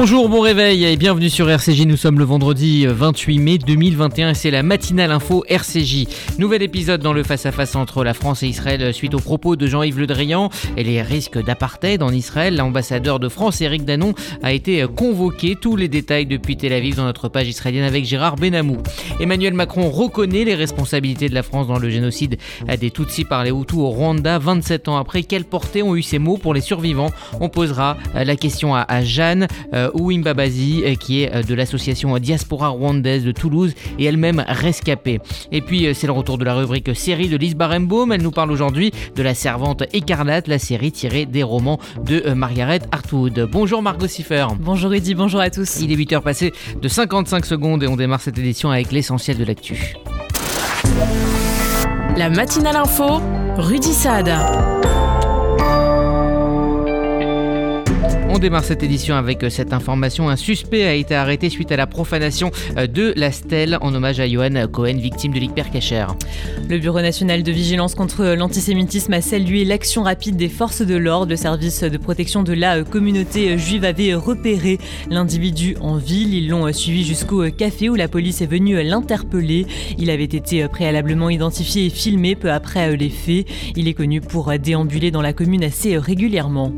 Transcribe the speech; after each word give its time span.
Bonjour, 0.00 0.28
bon 0.28 0.38
réveil 0.38 0.84
et 0.84 0.96
bienvenue 0.96 1.28
sur 1.28 1.50
RCJ. 1.50 1.84
Nous 1.84 1.96
sommes 1.96 2.20
le 2.20 2.24
vendredi 2.24 2.86
28 2.86 3.38
mai 3.40 3.58
2021 3.58 4.30
et 4.30 4.34
c'est 4.34 4.52
la 4.52 4.62
matinale 4.62 5.10
info 5.10 5.44
RCJ. 5.48 6.06
Nouvel 6.38 6.62
épisode 6.62 7.02
dans 7.02 7.12
le 7.12 7.24
face-à-face 7.24 7.74
entre 7.74 8.04
la 8.04 8.14
France 8.14 8.44
et 8.44 8.46
Israël 8.46 8.94
suite 8.94 9.14
aux 9.14 9.18
propos 9.18 9.56
de 9.56 9.66
Jean-Yves 9.66 9.98
Le 9.98 10.06
Drian 10.06 10.50
et 10.76 10.84
les 10.84 11.02
risques 11.02 11.42
d'apartheid 11.42 12.00
en 12.00 12.12
Israël. 12.12 12.54
L'ambassadeur 12.54 13.18
de 13.18 13.28
France, 13.28 13.60
Eric 13.60 13.84
Danon, 13.84 14.14
a 14.44 14.52
été 14.52 14.86
convoqué. 14.86 15.56
Tous 15.60 15.74
les 15.74 15.88
détails 15.88 16.26
depuis 16.26 16.56
Tel 16.56 16.74
Aviv 16.74 16.94
dans 16.94 17.04
notre 17.04 17.28
page 17.28 17.48
israélienne 17.48 17.82
avec 17.82 18.04
Gérard 18.04 18.36
Benamou. 18.36 18.76
Emmanuel 19.18 19.54
Macron 19.54 19.90
reconnaît 19.90 20.44
les 20.44 20.54
responsabilités 20.54 21.28
de 21.28 21.34
la 21.34 21.42
France 21.42 21.66
dans 21.66 21.80
le 21.80 21.90
génocide 21.90 22.38
des 22.80 22.92
Tutsis 22.92 23.24
par 23.24 23.42
les 23.42 23.50
Hutus 23.50 23.78
au 23.78 23.88
Rwanda 23.88 24.38
27 24.38 24.86
ans 24.86 24.96
après. 24.96 25.24
Quelle 25.24 25.44
portée 25.44 25.82
ont 25.82 25.96
eu 25.96 26.02
ces 26.02 26.20
mots 26.20 26.36
pour 26.36 26.54
les 26.54 26.60
survivants? 26.60 27.10
On 27.40 27.48
posera 27.48 27.96
la 28.14 28.36
question 28.36 28.76
à 28.76 29.02
Jeanne. 29.02 29.48
Euh, 29.88 30.00
Ouimba 30.00 30.34
Bazi, 30.34 30.82
euh, 30.84 30.94
qui 30.94 31.22
est 31.22 31.34
euh, 31.34 31.42
de 31.42 31.54
l'association 31.54 32.16
Diaspora 32.18 32.68
Rwandaise 32.68 33.24
de 33.24 33.32
Toulouse 33.32 33.74
et 33.98 34.04
elle-même 34.04 34.44
rescapée. 34.46 35.20
Et 35.52 35.60
puis 35.60 35.94
c'est 35.94 36.06
le 36.06 36.12
retour 36.12 36.38
de 36.38 36.44
la 36.44 36.54
rubrique 36.54 36.94
série 36.94 37.28
de 37.28 37.36
Lise 37.36 37.54
Barenbaum. 37.54 38.12
Elle 38.12 38.22
nous 38.22 38.30
parle 38.30 38.50
aujourd'hui 38.50 38.92
de 39.14 39.22
La 39.22 39.34
Servante 39.34 39.82
écarlate, 39.92 40.48
la 40.48 40.58
série 40.58 40.92
tirée 40.92 41.26
des 41.26 41.42
romans 41.42 41.78
de 42.04 42.32
Margaret 42.32 42.80
Hartwood. 42.92 43.48
Bonjour 43.50 43.82
Margot 43.82 44.06
Siffer. 44.06 44.46
Bonjour 44.60 44.90
Rudy, 44.90 45.14
bonjour 45.14 45.40
à 45.40 45.50
tous. 45.50 45.80
Il 45.80 45.92
est 45.92 45.96
8h 45.96 46.22
passé 46.22 46.52
de 46.80 46.88
55 46.88 47.46
secondes 47.46 47.82
et 47.82 47.88
on 47.88 47.96
démarre 47.96 48.20
cette 48.20 48.38
édition 48.38 48.70
avec 48.70 48.92
l'essentiel 48.92 49.36
de 49.36 49.44
l'actu. 49.44 49.94
La 52.16 52.30
matinale 52.30 52.76
info, 52.76 53.20
Rudy 53.56 53.92
Saad. 53.92 54.28
On 58.38 58.40
démarre 58.40 58.62
cette 58.62 58.84
édition 58.84 59.16
avec 59.16 59.42
euh, 59.42 59.50
cette 59.50 59.72
information. 59.72 60.28
Un 60.28 60.36
suspect 60.36 60.84
a 60.84 60.94
été 60.94 61.16
arrêté 61.16 61.50
suite 61.50 61.72
à 61.72 61.76
la 61.76 61.88
profanation 61.88 62.52
euh, 62.76 62.86
de 62.86 63.12
la 63.16 63.32
stèle 63.32 63.78
en 63.80 63.92
hommage 63.92 64.20
à 64.20 64.28
Johan 64.28 64.68
Cohen, 64.70 64.96
victime 64.96 65.32
de 65.32 65.40
l'hypercacher. 65.40 66.06
Le 66.68 66.78
Bureau 66.78 67.00
national 67.00 67.42
de 67.42 67.50
vigilance 67.50 67.96
contre 67.96 68.24
l'antisémitisme 68.36 69.12
a 69.12 69.22
salué 69.22 69.64
l'action 69.64 70.04
rapide 70.04 70.36
des 70.36 70.48
forces 70.48 70.82
de 70.82 70.94
l'ordre. 70.94 71.30
Le 71.30 71.36
service 71.36 71.82
de 71.82 71.96
protection 71.96 72.44
de 72.44 72.52
la 72.52 72.84
communauté 72.84 73.58
juive 73.58 73.82
avait 73.82 74.14
repéré 74.14 74.78
l'individu 75.10 75.76
en 75.80 75.96
ville. 75.96 76.32
Ils 76.32 76.48
l'ont 76.48 76.72
suivi 76.72 77.02
jusqu'au 77.04 77.50
café 77.50 77.88
où 77.88 77.96
la 77.96 78.06
police 78.06 78.40
est 78.40 78.46
venue 78.46 78.80
l'interpeller. 78.84 79.66
Il 79.98 80.10
avait 80.10 80.22
été 80.22 80.68
préalablement 80.68 81.28
identifié 81.28 81.86
et 81.86 81.90
filmé 81.90 82.36
peu 82.36 82.52
après 82.52 82.96
les 82.96 83.10
faits. 83.10 83.48
Il 83.74 83.88
est 83.88 83.94
connu 83.94 84.20
pour 84.20 84.56
déambuler 84.60 85.10
dans 85.10 85.22
la 85.22 85.32
commune 85.32 85.64
assez 85.64 85.98
régulièrement. 85.98 86.72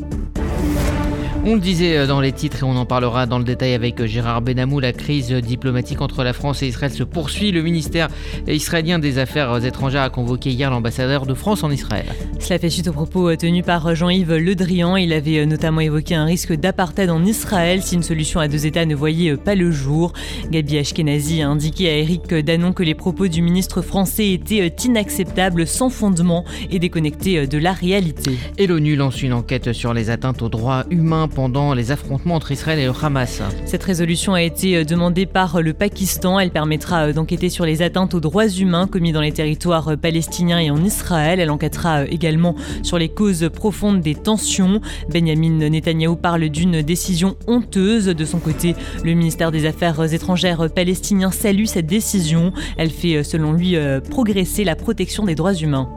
On 1.42 1.54
le 1.54 1.60
disait 1.60 1.96
euh, 1.96 2.06
dans 2.06 2.20
les 2.20 2.32
titres 2.32 2.58
et 2.60 2.64
on 2.64 2.76
en 2.76 2.84
parlera 2.84 3.24
dans 3.24 3.38
le 3.38 3.44
détail 3.44 3.72
avec 3.72 3.98
euh, 3.98 4.06
Gérard 4.06 4.42
Benamou. 4.42 4.78
La 4.78 4.92
crise 4.92 5.32
diplomatique 5.32 6.02
entre 6.02 6.22
la 6.22 6.34
France 6.34 6.62
et 6.62 6.66
Israël 6.66 6.92
se 6.92 7.02
poursuit. 7.02 7.50
Le 7.50 7.62
ministère 7.62 8.08
israélien 8.46 8.98
des 8.98 9.16
Affaires 9.16 9.64
étrangères 9.64 10.02
a 10.02 10.10
convoqué 10.10 10.50
hier 10.50 10.70
l'ambassadeur 10.70 11.24
de 11.24 11.32
France 11.32 11.64
en 11.64 11.70
Israël. 11.70 12.04
Cela 12.40 12.58
fait 12.58 12.68
suite 12.68 12.88
aux 12.88 12.92
propos 12.92 13.30
euh, 13.30 13.36
tenus 13.36 13.64
par 13.64 13.94
Jean-Yves 13.94 14.34
Le 14.34 14.54
Drian. 14.54 14.96
Il 14.96 15.14
avait 15.14 15.46
notamment 15.46 15.80
évoqué 15.80 16.14
un 16.14 16.26
risque 16.26 16.52
d'apartheid 16.52 17.08
en 17.08 17.24
Israël 17.24 17.80
si 17.82 17.94
une 17.94 18.02
solution 18.02 18.38
à 18.38 18.46
deux 18.46 18.66
États 18.66 18.84
ne 18.84 18.94
voyait 18.94 19.38
pas 19.38 19.54
le 19.54 19.70
jour. 19.70 20.12
Gabi 20.50 20.76
Ashkenazi 20.76 21.40
a 21.40 21.48
indiqué 21.48 21.88
à 21.88 21.96
Eric 21.96 22.34
Danon 22.34 22.74
que 22.74 22.82
les 22.82 22.94
propos 22.94 23.28
du 23.28 23.40
ministre 23.40 23.80
français 23.80 24.32
étaient 24.32 24.66
inacceptables, 24.84 25.66
sans 25.66 25.88
fondement 25.88 26.44
et 26.70 26.78
déconnectés 26.78 27.46
de 27.46 27.56
la 27.56 27.72
réalité. 27.72 28.32
Et 28.58 28.66
l'ONU 28.66 28.94
lance 28.94 29.22
une 29.22 29.32
enquête 29.32 29.72
sur 29.72 29.94
les 29.94 30.10
atteintes 30.10 30.42
aux 30.42 30.50
droits 30.50 30.84
humains 30.90 31.28
pendant 31.30 31.74
les 31.74 31.90
affrontements 31.90 32.34
entre 32.34 32.52
Israël 32.52 32.78
et 32.78 32.84
le 32.84 32.92
Hamas. 33.02 33.42
Cette 33.64 33.82
résolution 33.82 34.34
a 34.34 34.42
été 34.42 34.76
euh, 34.76 34.84
demandée 34.84 35.26
par 35.26 35.62
le 35.62 35.72
Pakistan. 35.72 36.38
Elle 36.38 36.50
permettra 36.50 37.06
euh, 37.06 37.12
d'enquêter 37.12 37.48
sur 37.48 37.64
les 37.64 37.82
atteintes 37.82 38.14
aux 38.14 38.20
droits 38.20 38.48
humains 38.48 38.86
commis 38.86 39.12
dans 39.12 39.20
les 39.20 39.32
territoires 39.32 39.88
euh, 39.88 39.96
palestiniens 39.96 40.58
et 40.58 40.70
en 40.70 40.84
Israël. 40.84 41.40
Elle 41.40 41.50
enquêtera 41.50 42.04
également 42.04 42.54
sur 42.82 42.98
les 42.98 43.08
causes 43.08 43.48
profondes 43.54 44.00
des 44.00 44.14
tensions. 44.14 44.80
Benjamin 45.10 45.68
Netanyahou 45.70 46.16
parle 46.16 46.48
d'une 46.48 46.82
décision 46.82 47.36
honteuse. 47.46 48.06
De 48.06 48.24
son 48.24 48.38
côté, 48.38 48.74
le 49.04 49.14
ministère 49.14 49.50
des 49.50 49.66
Affaires 49.66 50.12
étrangères 50.12 50.68
palestinien 50.74 51.30
salue 51.30 51.64
cette 51.64 51.86
décision. 51.86 52.52
Elle 52.76 52.90
fait, 52.90 53.22
selon 53.22 53.52
lui, 53.52 53.76
progresser 54.10 54.64
la 54.64 54.76
protection 54.76 55.24
des 55.24 55.34
droits 55.34 55.54
humains. 55.54 55.88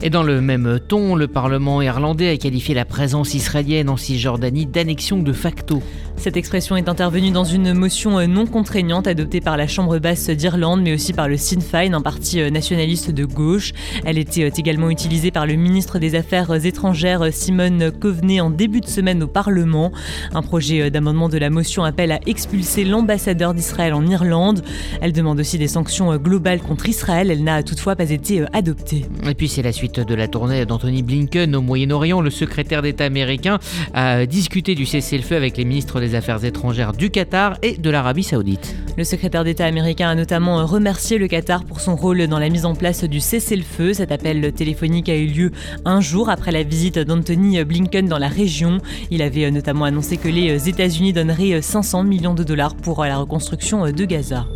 Et 0.00 0.10
dans 0.10 0.22
le 0.22 0.40
même 0.40 0.78
ton, 0.86 1.16
le 1.16 1.26
Parlement 1.26 1.82
irlandais 1.82 2.28
a 2.28 2.36
qualifié 2.36 2.72
la 2.72 2.84
présence 2.84 3.34
israélienne 3.34 3.88
en 3.88 3.96
Cisjordanie 3.96 4.64
d'annexion 4.64 5.18
de 5.18 5.32
facto. 5.32 5.82
Cette 6.18 6.36
expression 6.36 6.76
est 6.76 6.88
intervenue 6.88 7.30
dans 7.30 7.44
une 7.44 7.72
motion 7.74 8.26
non 8.26 8.44
contraignante 8.44 9.06
adoptée 9.06 9.40
par 9.40 9.56
la 9.56 9.68
Chambre 9.68 9.98
basse 9.98 10.28
d'Irlande, 10.30 10.82
mais 10.82 10.92
aussi 10.92 11.12
par 11.12 11.28
le 11.28 11.36
Sinn 11.36 11.60
Féin, 11.60 11.94
un 11.94 12.00
parti 12.00 12.50
nationaliste 12.50 13.12
de 13.12 13.24
gauche. 13.24 13.72
Elle 14.04 14.18
était 14.18 14.50
également 14.56 14.90
utilisée 14.90 15.30
par 15.30 15.46
le 15.46 15.54
ministre 15.54 16.00
des 16.00 16.16
Affaires 16.16 16.52
étrangères 16.66 17.32
Simone 17.32 17.92
Coveney 17.92 18.40
en 18.40 18.50
début 18.50 18.80
de 18.80 18.88
semaine 18.88 19.22
au 19.22 19.28
Parlement. 19.28 19.92
Un 20.34 20.42
projet 20.42 20.90
d'amendement 20.90 21.28
de 21.28 21.38
la 21.38 21.50
motion 21.50 21.84
appelle 21.84 22.10
à 22.10 22.18
expulser 22.26 22.84
l'ambassadeur 22.84 23.54
d'Israël 23.54 23.94
en 23.94 24.04
Irlande. 24.04 24.64
Elle 25.00 25.12
demande 25.12 25.38
aussi 25.38 25.56
des 25.56 25.68
sanctions 25.68 26.16
globales 26.16 26.60
contre 26.60 26.88
Israël. 26.88 27.30
Elle 27.30 27.44
n'a 27.44 27.62
toutefois 27.62 27.94
pas 27.94 28.10
été 28.10 28.42
adoptée. 28.52 29.06
Et 29.24 29.34
puis 29.34 29.48
c'est 29.48 29.62
la 29.62 29.72
suite 29.72 30.00
de 30.00 30.14
la 30.14 30.26
tournée 30.26 30.66
d'Anthony 30.66 31.02
Blinken 31.02 31.54
au 31.54 31.62
Moyen-Orient. 31.62 32.20
Le 32.20 32.30
secrétaire 32.30 32.82
d'État 32.82 33.04
américain 33.04 33.60
a 33.94 34.26
discuté 34.26 34.74
du 34.74 34.84
cessez-le-feu 34.84 35.36
avec 35.36 35.56
les 35.56 35.64
ministres 35.64 36.00
des 36.00 36.07
Affaires 36.14 36.44
étrangères 36.44 36.92
du 36.92 37.10
Qatar 37.10 37.58
et 37.62 37.76
de 37.76 37.90
l'Arabie 37.90 38.22
saoudite. 38.22 38.74
Le 38.96 39.04
secrétaire 39.04 39.44
d'État 39.44 39.64
américain 39.64 40.08
a 40.08 40.14
notamment 40.14 40.64
remercié 40.66 41.18
le 41.18 41.28
Qatar 41.28 41.64
pour 41.64 41.80
son 41.80 41.96
rôle 41.96 42.26
dans 42.26 42.38
la 42.38 42.48
mise 42.48 42.64
en 42.64 42.74
place 42.74 43.04
du 43.04 43.20
cessez-le-feu. 43.20 43.94
Cet 43.94 44.12
appel 44.12 44.52
téléphonique 44.52 45.08
a 45.08 45.16
eu 45.16 45.26
lieu 45.26 45.52
un 45.84 46.00
jour 46.00 46.30
après 46.30 46.52
la 46.52 46.62
visite 46.62 46.98
d'Anthony 46.98 47.62
Blinken 47.64 48.06
dans 48.06 48.18
la 48.18 48.28
région. 48.28 48.78
Il 49.10 49.22
avait 49.22 49.50
notamment 49.50 49.84
annoncé 49.84 50.16
que 50.16 50.28
les 50.28 50.68
États-Unis 50.68 51.12
donneraient 51.12 51.62
500 51.62 52.04
millions 52.04 52.34
de 52.34 52.44
dollars 52.44 52.74
pour 52.74 53.04
la 53.04 53.18
reconstruction 53.18 53.84
de 53.90 54.04
Gaza. 54.04 54.46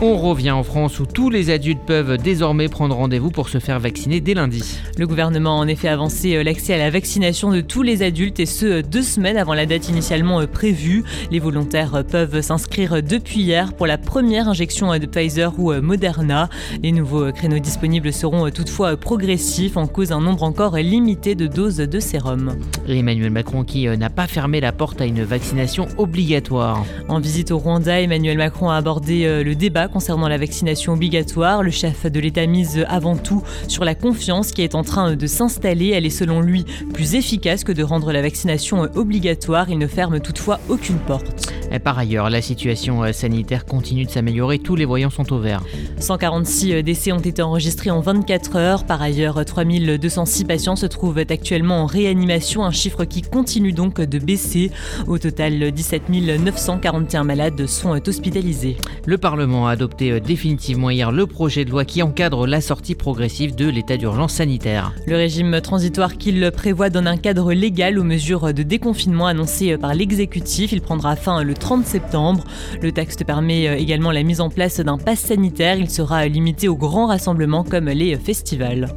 On 0.00 0.16
revient 0.16 0.52
en 0.52 0.62
France 0.62 1.00
où 1.00 1.06
tous 1.06 1.28
les 1.28 1.50
adultes 1.50 1.80
peuvent 1.84 2.18
désormais 2.18 2.68
prendre 2.68 2.94
rendez-vous 2.94 3.32
pour 3.32 3.48
se 3.48 3.58
faire 3.58 3.80
vacciner 3.80 4.20
dès 4.20 4.32
lundi. 4.32 4.78
Le 4.96 5.08
gouvernement 5.08 5.58
a 5.58 5.64
en 5.64 5.66
effet 5.66 5.88
avancé 5.88 6.36
euh, 6.36 6.44
l'accès 6.44 6.74
à 6.74 6.78
la 6.78 6.88
vaccination 6.88 7.50
de 7.50 7.60
tous 7.60 7.82
les 7.82 8.04
adultes 8.04 8.38
et 8.38 8.46
ce 8.46 8.66
euh, 8.66 8.82
deux 8.82 9.02
semaines 9.02 9.36
avant 9.36 9.54
la 9.54 9.66
date 9.66 9.88
initialement 9.88 10.40
euh, 10.40 10.46
prévue. 10.46 11.02
Les 11.32 11.40
volontaires 11.40 12.04
peuvent 12.08 12.40
s'inscrire 12.42 13.02
depuis 13.02 13.40
hier 13.40 13.72
pour 13.72 13.88
la 13.88 13.98
première 13.98 14.48
injection 14.48 14.96
de 14.96 15.06
Pfizer 15.06 15.58
ou 15.58 15.72
Moderna. 15.80 16.48
Les 16.80 16.92
nouveaux 16.92 17.32
créneaux 17.32 17.58
disponibles 17.58 18.12
seront 18.12 18.48
toutefois 18.50 18.96
progressifs 18.96 19.76
en 19.76 19.88
cause 19.88 20.10
d'un 20.10 20.20
nombre 20.20 20.44
encore 20.44 20.76
limité 20.76 21.34
de 21.34 21.48
doses 21.48 21.78
de 21.78 21.98
sérum. 21.98 22.56
Emmanuel 22.86 23.32
Macron 23.32 23.64
qui 23.64 23.88
n'a 23.88 24.10
pas 24.10 24.28
fermé 24.28 24.60
la 24.60 24.70
porte 24.70 25.00
à 25.00 25.06
une 25.06 25.24
vaccination 25.24 25.88
obligatoire. 25.96 26.84
En 27.08 27.18
visite 27.18 27.50
au 27.50 27.58
Rwanda, 27.58 28.00
Emmanuel 28.00 28.38
Macron 28.38 28.70
a 28.70 28.76
abordé 28.76 29.42
le 29.42 29.54
débat 29.56 29.87
concernant 29.88 30.28
la 30.28 30.38
vaccination 30.38 30.92
obligatoire. 30.92 31.62
Le 31.62 31.70
chef 31.70 32.06
de 32.06 32.20
l'État 32.20 32.46
mise 32.46 32.84
avant 32.88 33.16
tout 33.16 33.42
sur 33.66 33.84
la 33.84 33.94
confiance 33.94 34.52
qui 34.52 34.62
est 34.62 34.74
en 34.74 34.82
train 34.82 35.16
de 35.16 35.26
s'installer. 35.26 35.88
Elle 35.88 36.06
est 36.06 36.10
selon 36.10 36.40
lui 36.40 36.64
plus 36.92 37.14
efficace 37.14 37.64
que 37.64 37.72
de 37.72 37.82
rendre 37.82 38.12
la 38.12 38.22
vaccination 38.22 38.88
obligatoire. 38.94 39.70
Il 39.70 39.78
ne 39.78 39.86
ferme 39.86 40.20
toutefois 40.20 40.60
aucune 40.68 40.98
porte. 40.98 41.52
par 41.84 41.98
ailleurs, 41.98 42.30
la 42.30 42.40
situation 42.40 43.04
euh, 43.04 43.12
sanitaire 43.12 43.64
continue 43.64 44.04
de 44.04 44.10
s'améliorer. 44.10 44.58
Tous 44.58 44.76
les 44.76 44.84
voyants 44.84 45.10
sont 45.10 45.32
au 45.32 45.38
vert. 45.38 45.62
146 45.98 46.72
euh, 46.72 46.82
décès 46.82 47.12
ont 47.12 47.18
été 47.18 47.42
enregistrés 47.42 47.90
en 47.90 48.00
24 48.00 48.56
heures. 48.56 48.84
Par 48.84 49.02
ailleurs, 49.02 49.44
3206 49.44 50.44
patients 50.44 50.76
se 50.76 50.86
trouvent 50.86 51.18
actuellement 51.18 51.82
en 51.82 51.86
réanimation, 51.86 52.64
un 52.64 52.70
chiffre 52.70 53.04
qui 53.04 53.22
continue 53.22 53.72
donc 53.72 54.00
de 54.00 54.18
baisser. 54.18 54.70
Au 55.06 55.18
total, 55.18 55.72
17 55.72 56.08
941 56.08 57.24
malades 57.24 57.66
sont 57.66 57.90
hospitalisés. 58.08 58.76
Le 59.04 59.18
Parlement 59.18 59.66
a 59.66 59.76
adopté 59.78 60.10
euh, 60.10 60.18
définitivement 60.18 60.90
hier 60.90 61.12
le 61.12 61.24
projet 61.26 61.64
de 61.64 61.70
loi 61.70 61.84
qui 61.84 62.02
encadre 62.02 62.48
la 62.48 62.60
sortie 62.60 62.96
progressive 62.96 63.54
de 63.54 63.68
l'état 63.68 63.96
d'urgence 63.96 64.32
sanitaire. 64.32 64.92
Le 65.06 65.14
régime 65.14 65.60
transitoire 65.60 66.16
qu'il 66.16 66.50
prévoit 66.50 66.90
donne 66.90 67.06
un 67.06 67.16
cadre 67.16 67.52
légal 67.52 67.96
aux 67.96 68.02
mesures 68.02 68.52
de 68.52 68.64
déconfinement 68.64 69.28
annoncées 69.28 69.78
par 69.78 69.94
l'exécutif. 69.94 70.72
Il 70.72 70.80
prendra 70.80 71.14
fin 71.14 71.44
le 71.44 71.54
30 71.54 71.86
septembre. 71.86 72.42
Le 72.82 72.90
texte 72.90 73.24
permet 73.24 73.68
euh, 73.68 73.76
également 73.76 74.10
la 74.10 74.24
mise 74.24 74.40
en 74.40 74.50
place 74.50 74.80
d'un 74.80 74.98
pass 74.98 75.20
sanitaire. 75.20 75.76
Il 75.78 75.88
sera 75.88 76.26
limité 76.26 76.66
aux 76.66 76.76
grands 76.76 77.06
rassemblements 77.06 77.62
comme 77.62 77.88
les 77.88 78.16
festivals. 78.16 78.88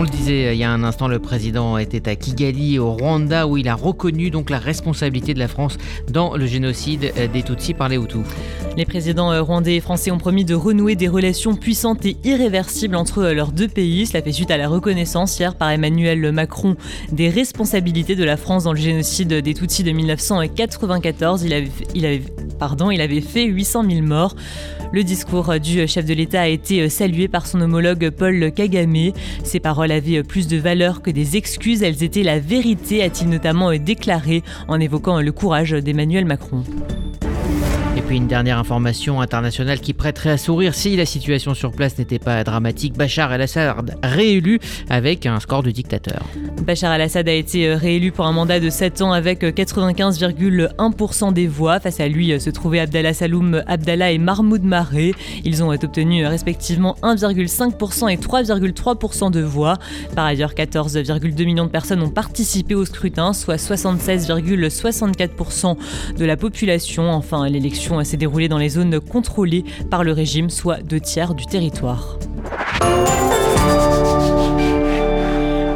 On 0.00 0.04
le 0.04 0.08
disait 0.08 0.46
euh, 0.46 0.54
il 0.54 0.58
y 0.58 0.64
a 0.64 0.70
un 0.70 0.82
instant, 0.82 1.08
le 1.08 1.18
président 1.18 1.76
était 1.76 2.08
à 2.08 2.16
Kigali, 2.16 2.78
au 2.78 2.92
Rwanda, 2.92 3.46
où 3.46 3.58
il 3.58 3.68
a 3.68 3.74
reconnu 3.74 4.30
donc 4.30 4.48
la 4.48 4.58
responsabilité 4.58 5.34
de 5.34 5.38
la 5.38 5.46
France 5.46 5.76
dans 6.08 6.38
le 6.38 6.46
génocide 6.46 7.12
euh, 7.18 7.28
des 7.28 7.42
Tutsis 7.42 7.74
par 7.74 7.90
les 7.90 7.96
Hutus. 7.96 8.24
Les 8.78 8.86
présidents 8.86 9.30
euh, 9.30 9.42
rwandais 9.42 9.76
et 9.76 9.80
français 9.80 10.10
ont 10.10 10.16
promis 10.16 10.46
de 10.46 10.54
renouer 10.54 10.96
des 10.96 11.06
relations 11.06 11.54
puissantes 11.54 12.06
et 12.06 12.16
irréversibles 12.24 12.96
entre 12.96 13.24
leurs 13.24 13.52
deux 13.52 13.68
pays. 13.68 14.06
Cela 14.06 14.22
fait 14.22 14.32
suite 14.32 14.50
à 14.50 14.56
la 14.56 14.68
reconnaissance 14.68 15.38
hier 15.38 15.54
par 15.54 15.70
Emmanuel 15.70 16.32
Macron 16.32 16.76
des 17.12 17.28
responsabilités 17.28 18.16
de 18.16 18.24
la 18.24 18.38
France 18.38 18.64
dans 18.64 18.72
le 18.72 18.80
génocide 18.80 19.34
des 19.34 19.52
Tutsis 19.52 19.84
de 19.84 19.90
1994. 19.90 21.42
Il 21.42 21.52
avait, 21.52 21.68
il 21.94 22.06
avait, 22.06 22.22
pardon, 22.60 22.92
il 22.92 23.00
avait 23.00 23.22
fait 23.22 23.46
800 23.46 23.84
000 23.90 24.06
morts. 24.06 24.36
Le 24.92 25.02
discours 25.02 25.58
du 25.58 25.88
chef 25.88 26.04
de 26.04 26.14
l'État 26.14 26.42
a 26.42 26.46
été 26.46 26.88
salué 26.90 27.26
par 27.26 27.46
son 27.46 27.60
homologue 27.60 28.10
Paul 28.10 28.52
Kagame. 28.52 29.12
Ses 29.42 29.60
paroles 29.60 29.90
avaient 29.90 30.22
plus 30.22 30.46
de 30.46 30.58
valeur 30.58 31.00
que 31.00 31.10
des 31.10 31.36
excuses, 31.36 31.82
elles 31.82 32.04
étaient 32.04 32.22
la 32.22 32.38
vérité, 32.38 33.02
a-t-il 33.02 33.30
notamment 33.30 33.72
déclaré 33.74 34.42
en 34.68 34.78
évoquant 34.78 35.20
le 35.20 35.32
courage 35.32 35.72
d'Emmanuel 35.72 36.26
Macron. 36.26 36.62
Puis 38.10 38.16
une 38.16 38.26
dernière 38.26 38.58
information 38.58 39.20
internationale 39.20 39.78
qui 39.78 39.92
prêterait 39.92 40.30
à 40.30 40.36
sourire 40.36 40.74
si 40.74 40.96
la 40.96 41.06
situation 41.06 41.54
sur 41.54 41.70
place 41.70 41.96
n'était 41.96 42.18
pas 42.18 42.42
dramatique. 42.42 42.98
Bachar 42.98 43.32
el-Assad 43.32 43.96
réélu 44.02 44.58
avec 44.88 45.26
un 45.26 45.38
score 45.38 45.62
de 45.62 45.70
dictateur. 45.70 46.20
Bachar 46.66 46.92
el-Assad 46.92 47.28
a 47.28 47.32
été 47.32 47.68
euh, 47.68 47.76
réélu 47.76 48.10
pour 48.10 48.26
un 48.26 48.32
mandat 48.32 48.58
de 48.58 48.68
7 48.68 49.02
ans 49.02 49.12
avec 49.12 49.44
95,1% 49.44 51.28
euh, 51.28 51.30
des 51.30 51.46
voix. 51.46 51.78
Face 51.78 52.00
à 52.00 52.08
lui 52.08 52.32
euh, 52.32 52.40
se 52.40 52.50
trouvaient 52.50 52.80
Abdallah 52.80 53.14
Saloum 53.14 53.62
Abdallah 53.68 54.10
et 54.10 54.18
Mahmoud 54.18 54.64
Maré. 54.64 55.14
Ils 55.44 55.62
ont 55.62 55.70
obtenu 55.70 56.26
respectivement 56.26 56.96
1,5% 57.04 58.10
et 58.10 58.16
3,3% 58.16 59.30
de 59.30 59.40
voix. 59.40 59.78
Par 60.16 60.24
ailleurs, 60.24 60.54
14,2 60.54 61.44
millions 61.44 61.66
de 61.66 61.70
personnes 61.70 62.02
ont 62.02 62.10
participé 62.10 62.74
au 62.74 62.84
scrutin, 62.84 63.32
soit 63.34 63.54
76,64% 63.54 65.76
de 66.18 66.24
la 66.24 66.36
population. 66.36 67.12
Enfin, 67.12 67.48
l'élection 67.48 67.99
s'est 68.04 68.16
déroulée 68.16 68.48
dans 68.48 68.58
les 68.58 68.70
zones 68.70 69.00
contrôlées 69.00 69.64
par 69.90 70.04
le 70.04 70.12
régime, 70.12 70.50
soit 70.50 70.82
deux 70.82 71.00
tiers 71.00 71.34
du 71.34 71.46
territoire. 71.46 72.18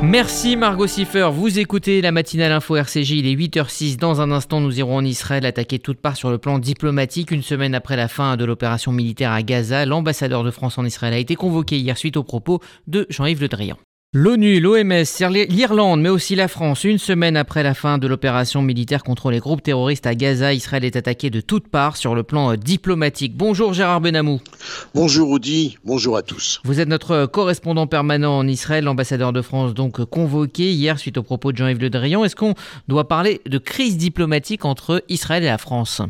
Merci 0.03 0.57
Margot 0.57 0.87
Siffer. 0.87 1.31
Vous 1.33 1.59
écoutez 1.59 2.01
la 2.01 2.13
matinale 2.13 2.53
info 2.53 2.77
RCJ. 2.77 3.11
Il 3.13 3.27
est 3.27 3.35
8h06. 3.35 3.97
Dans 3.97 4.21
un 4.21 4.31
instant, 4.31 4.61
nous 4.61 4.79
irons 4.79 4.99
en 4.99 5.05
Israël 5.05 5.45
attaquer 5.47 5.79
toute 5.79 6.01
part 6.01 6.17
sur 6.17 6.31
le 6.31 6.39
plan 6.39 6.59
diplomatique. 6.59 7.31
Une 7.31 7.43
semaine 7.43 7.75
après 7.75 7.97
la 7.97 8.07
fin 8.07 8.37
de 8.37 8.45
l'opération 8.45 8.93
militaire 8.93 9.33
à 9.33 9.43
Gaza, 9.43 9.87
l'ambassadeur 9.87 10.45
de 10.45 10.51
France 10.51 10.79
en 10.79 10.85
Israël 10.85 11.15
a 11.15 11.19
été 11.19 11.35
convoqué 11.37 11.79
hier 11.79 11.97
suite 11.99 12.17
aux 12.17 12.23
propos 12.23 12.61
de 12.87 13.07
Jean-Yves 13.11 13.41
Le 13.41 13.49
Drian. 13.49 13.77
L'ONU, 14.17 14.61
l'OMS, 14.61 15.03
l'Irlande, 15.49 16.01
mais 16.01 16.09
aussi 16.09 16.37
la 16.37 16.47
France, 16.47 16.85
une 16.85 16.99
semaine 16.99 17.37
après 17.37 17.65
la 17.65 17.75
fin 17.75 17.99
de 17.99 18.07
l'opération 18.07 18.63
militaire 18.63 19.03
contre 19.03 19.33
les 19.33 19.41
groupes 19.41 19.61
terroristes 19.61 20.07
à 20.07 20.15
Gaza, 20.15 20.55
Israël 20.55 20.85
est 20.85 20.95
attaqué 20.95 21.31
de 21.31 21.41
toutes 21.41 21.67
parts 21.67 21.97
sur 21.97 22.15
le 22.15 22.23
plan 22.23 22.53
euh, 22.53 22.57
diplomatique. 22.57 23.37
Bonjour 23.37 23.73
Gérard 23.73 24.01
Benamou. 24.01 24.41
Bonjour 24.95 25.31
Audi, 25.31 25.79
bonjour 25.85 26.17
à 26.17 26.23
tous. 26.23 26.61
Vous 26.63 26.79
êtes 26.79 26.87
notre 26.87 27.27
correspondant 27.27 27.89
permanent 27.89 28.39
en 28.39 28.47
Israël, 28.47 28.85
l'ambassadeur 28.85 29.33
de 29.33 29.43
France 29.43 29.75
donc 29.75 30.05
convoqué 30.05 30.71
hier 30.71 31.01
suite 31.01 31.19
aux 31.19 31.25
propos 31.25 31.51
de 31.51 31.57
Jean-Yves 31.57 31.81
Le 31.81 31.91
Drian. 31.91 32.23
Est-ce 32.25 32.37
qu'on 32.37 32.55
doit 32.87 33.09
parler 33.09 33.41
de 33.47 33.59
crise 33.59 33.97
diplomatique 33.97 34.65
entre 34.65 35.03
Israël 35.09 35.43
et 35.43 35.47
la 35.47 35.59
France? 35.59 36.03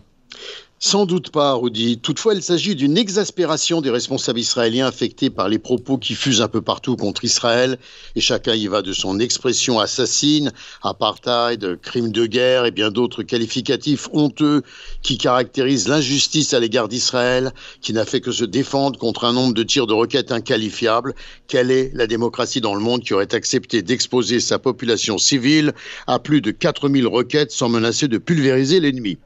Sans 0.84 1.06
doute 1.06 1.30
pas, 1.30 1.54
Rudy. 1.54 1.98
Toutefois, 1.98 2.34
il 2.34 2.42
s'agit 2.42 2.74
d'une 2.74 2.98
exaspération 2.98 3.80
des 3.80 3.88
responsables 3.88 4.38
israéliens 4.38 4.86
affectés 4.86 5.30
par 5.30 5.48
les 5.48 5.58
propos 5.58 5.96
qui 5.96 6.14
fusent 6.14 6.42
un 6.42 6.48
peu 6.48 6.60
partout 6.60 6.94
contre 6.94 7.24
Israël, 7.24 7.78
et 8.16 8.20
chacun 8.20 8.54
y 8.54 8.66
va 8.66 8.82
de 8.82 8.92
son 8.92 9.18
expression 9.18 9.80
assassine, 9.80 10.52
apartheid, 10.82 11.80
crime 11.80 12.12
de 12.12 12.26
guerre 12.26 12.66
et 12.66 12.70
bien 12.70 12.90
d'autres 12.90 13.22
qualificatifs 13.22 14.10
honteux 14.12 14.60
qui 15.00 15.16
caractérisent 15.16 15.88
l'injustice 15.88 16.52
à 16.52 16.60
l'égard 16.60 16.88
d'Israël, 16.88 17.52
qui 17.80 17.94
n'a 17.94 18.04
fait 18.04 18.20
que 18.20 18.30
se 18.30 18.44
défendre 18.44 18.98
contre 18.98 19.24
un 19.24 19.32
nombre 19.32 19.54
de 19.54 19.62
tirs 19.62 19.86
de 19.86 19.94
roquettes 19.94 20.32
inqualifiables. 20.32 21.14
Quelle 21.48 21.70
est 21.70 21.92
la 21.94 22.06
démocratie 22.06 22.60
dans 22.60 22.74
le 22.74 22.82
monde 22.82 23.02
qui 23.02 23.14
aurait 23.14 23.34
accepté 23.34 23.80
d'exposer 23.80 24.38
sa 24.38 24.58
population 24.58 25.16
civile 25.16 25.72
à 26.06 26.18
plus 26.18 26.42
de 26.42 26.50
4000 26.50 27.06
roquettes 27.06 27.52
sans 27.52 27.70
menacer 27.70 28.06
de 28.06 28.18
pulvériser 28.18 28.80
l'ennemi? 28.80 29.16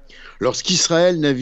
lorsqu'Israël 0.41 1.19
n'a 1.19 1.33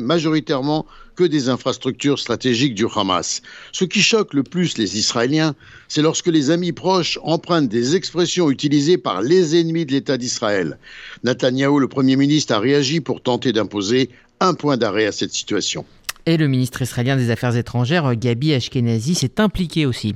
majoritairement 0.00 0.86
que 1.16 1.24
des 1.24 1.48
infrastructures 1.48 2.18
stratégiques 2.18 2.74
du 2.74 2.86
Hamas. 2.94 3.42
Ce 3.72 3.84
qui 3.84 4.02
choque 4.02 4.34
le 4.34 4.42
plus 4.42 4.76
les 4.78 4.98
Israéliens, 4.98 5.54
c'est 5.88 6.02
lorsque 6.02 6.26
les 6.26 6.50
amis 6.50 6.72
proches 6.72 7.18
empruntent 7.22 7.68
des 7.68 7.94
expressions 7.94 8.50
utilisées 8.50 8.98
par 8.98 9.22
les 9.22 9.58
ennemis 9.58 9.86
de 9.86 9.92
l'État 9.92 10.16
d'Israël. 10.16 10.78
Netanyahou, 11.22 11.78
le 11.78 11.88
Premier 11.88 12.16
ministre, 12.16 12.52
a 12.52 12.58
réagi 12.58 13.00
pour 13.00 13.22
tenter 13.22 13.52
d'imposer 13.52 14.10
un 14.40 14.54
point 14.54 14.76
d'arrêt 14.76 15.06
à 15.06 15.12
cette 15.12 15.32
situation. 15.32 15.84
Et 16.26 16.36
le 16.36 16.48
ministre 16.48 16.82
israélien 16.82 17.16
des 17.16 17.30
Affaires 17.30 17.56
étrangères, 17.56 18.14
Gabi 18.16 18.54
Ashkenazi, 18.54 19.14
s'est 19.14 19.40
impliqué 19.40 19.86
aussi. 19.86 20.14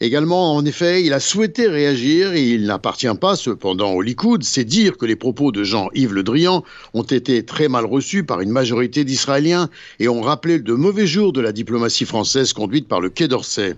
Également, 0.00 0.54
en 0.54 0.64
effet, 0.64 1.02
il 1.04 1.12
a 1.12 1.18
souhaité 1.18 1.66
réagir 1.66 2.32
et 2.32 2.50
il 2.50 2.66
n'appartient 2.66 3.12
pas 3.20 3.34
cependant 3.34 3.90
au 3.92 4.00
Likoud. 4.00 4.44
C'est 4.44 4.64
dire 4.64 4.96
que 4.96 5.06
les 5.06 5.16
propos 5.16 5.50
de 5.50 5.64
Jean-Yves 5.64 6.14
Le 6.14 6.22
Drian 6.22 6.62
ont 6.94 7.02
été 7.02 7.44
très 7.44 7.68
mal 7.68 7.84
reçus 7.84 8.22
par 8.22 8.40
une 8.40 8.50
majorité 8.50 9.04
d'Israéliens 9.04 9.68
et 9.98 10.08
ont 10.08 10.20
rappelé 10.20 10.60
de 10.60 10.72
mauvais 10.72 11.06
jours 11.08 11.32
de 11.32 11.40
la 11.40 11.50
diplomatie 11.50 12.04
française 12.04 12.52
conduite 12.52 12.86
par 12.86 13.00
le 13.00 13.10
Quai 13.10 13.26
d'Orsay. 13.26 13.74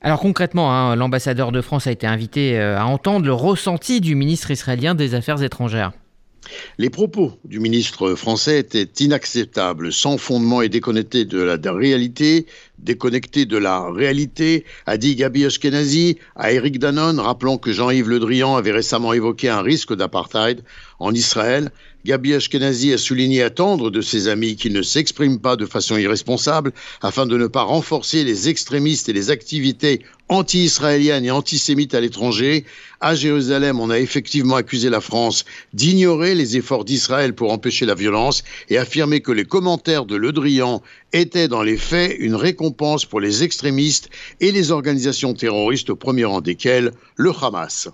Alors 0.00 0.20
concrètement, 0.20 0.72
hein, 0.72 0.94
l'ambassadeur 0.94 1.50
de 1.50 1.60
France 1.60 1.88
a 1.88 1.90
été 1.90 2.06
invité 2.06 2.56
euh, 2.56 2.78
à 2.78 2.84
entendre 2.84 3.26
le 3.26 3.32
ressenti 3.32 4.00
du 4.00 4.14
ministre 4.14 4.52
israélien 4.52 4.94
des 4.94 5.16
Affaires 5.16 5.42
étrangères. 5.42 5.90
Les 6.78 6.90
propos 6.90 7.32
du 7.44 7.60
ministre 7.60 8.14
français 8.14 8.60
étaient 8.60 8.88
inacceptables, 9.04 9.92
sans 9.92 10.18
fondement 10.18 10.62
et 10.62 10.68
déconnectés 10.68 11.24
de 11.24 11.40
la 11.40 11.58
réalité, 11.72 12.46
déconnectés 12.78 13.46
de 13.46 13.56
la 13.56 13.90
réalité, 13.90 14.64
a 14.86 14.96
dit 14.96 15.16
Gabi 15.16 15.44
Ashkenazi 15.44 16.18
à 16.36 16.52
Eric 16.52 16.78
Danone, 16.78 17.20
rappelant 17.20 17.58
que 17.58 17.72
Jean-Yves 17.72 18.08
Le 18.08 18.18
Drian 18.18 18.56
avait 18.56 18.72
récemment 18.72 19.12
évoqué 19.12 19.48
un 19.48 19.62
risque 19.62 19.94
d'apartheid 19.94 20.62
en 20.98 21.14
Israël. 21.14 21.70
Gabi 22.04 22.34
Ashkenazi 22.34 22.92
a 22.92 22.98
souligné 22.98 23.42
attendre 23.42 23.90
de 23.90 24.00
ses 24.00 24.28
amis 24.28 24.56
qu'ils 24.56 24.72
ne 24.72 24.82
s'expriment 24.82 25.40
pas 25.40 25.56
de 25.56 25.66
façon 25.66 25.96
irresponsable 25.96 26.72
afin 27.02 27.26
de 27.26 27.36
ne 27.36 27.48
pas 27.48 27.62
renforcer 27.62 28.24
les 28.24 28.48
extrémistes 28.48 29.08
et 29.08 29.12
les 29.12 29.30
activités 29.30 30.02
anti-israéliennes 30.28 31.24
et 31.24 31.30
antisémites 31.30 31.94
à 31.94 32.00
l'étranger. 32.00 32.64
À 33.00 33.14
Jérusalem, 33.14 33.80
on 33.80 33.90
a 33.90 33.98
effectivement 33.98 34.56
accusé 34.56 34.90
la 34.90 35.00
France 35.00 35.44
d'ignorer 35.72 36.34
les 36.34 36.56
efforts 36.56 36.84
d'Israël 36.84 37.34
pour 37.34 37.52
empêcher 37.52 37.86
la 37.86 37.94
violence 37.94 38.42
et 38.68 38.78
affirmé 38.78 39.20
que 39.20 39.32
les 39.32 39.44
commentaires 39.44 40.04
de 40.04 40.16
Le 40.16 40.32
Drian 40.32 40.82
étaient 41.12 41.48
dans 41.48 41.62
les 41.62 41.76
faits 41.76 42.16
une 42.18 42.34
récompense 42.34 43.04
pour 43.04 43.20
les 43.20 43.42
extrémistes 43.42 44.10
et 44.40 44.52
les 44.52 44.70
organisations 44.70 45.34
terroristes 45.34 45.90
au 45.90 45.96
premier 45.96 46.24
rang 46.24 46.40
desquelles 46.40 46.92
le 47.16 47.32
Hamas. 47.40 47.88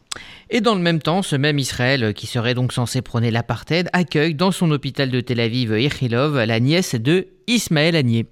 Et 0.51 0.61
dans 0.61 0.75
le 0.75 0.81
même 0.81 1.01
temps, 1.01 1.23
ce 1.23 1.37
même 1.37 1.59
Israël, 1.59 2.15
qui 2.15 2.27
serait 2.27 2.55
donc 2.55 2.73
censé 2.73 3.03
prôner 3.03 3.31
l'apartheid, 3.31 3.89
accueille 3.93 4.35
dans 4.35 4.53
son 4.53 4.71
hôpital 4.71 5.11
de 5.11 5.21
Tel 5.21 5.41
Aviv, 5.41 5.73
Echilov, 5.73 6.39
la 6.45 6.61
nièce 6.61 6.95
de 6.95 7.29
Ismaël 7.47 7.97
Agnier. 7.97 8.27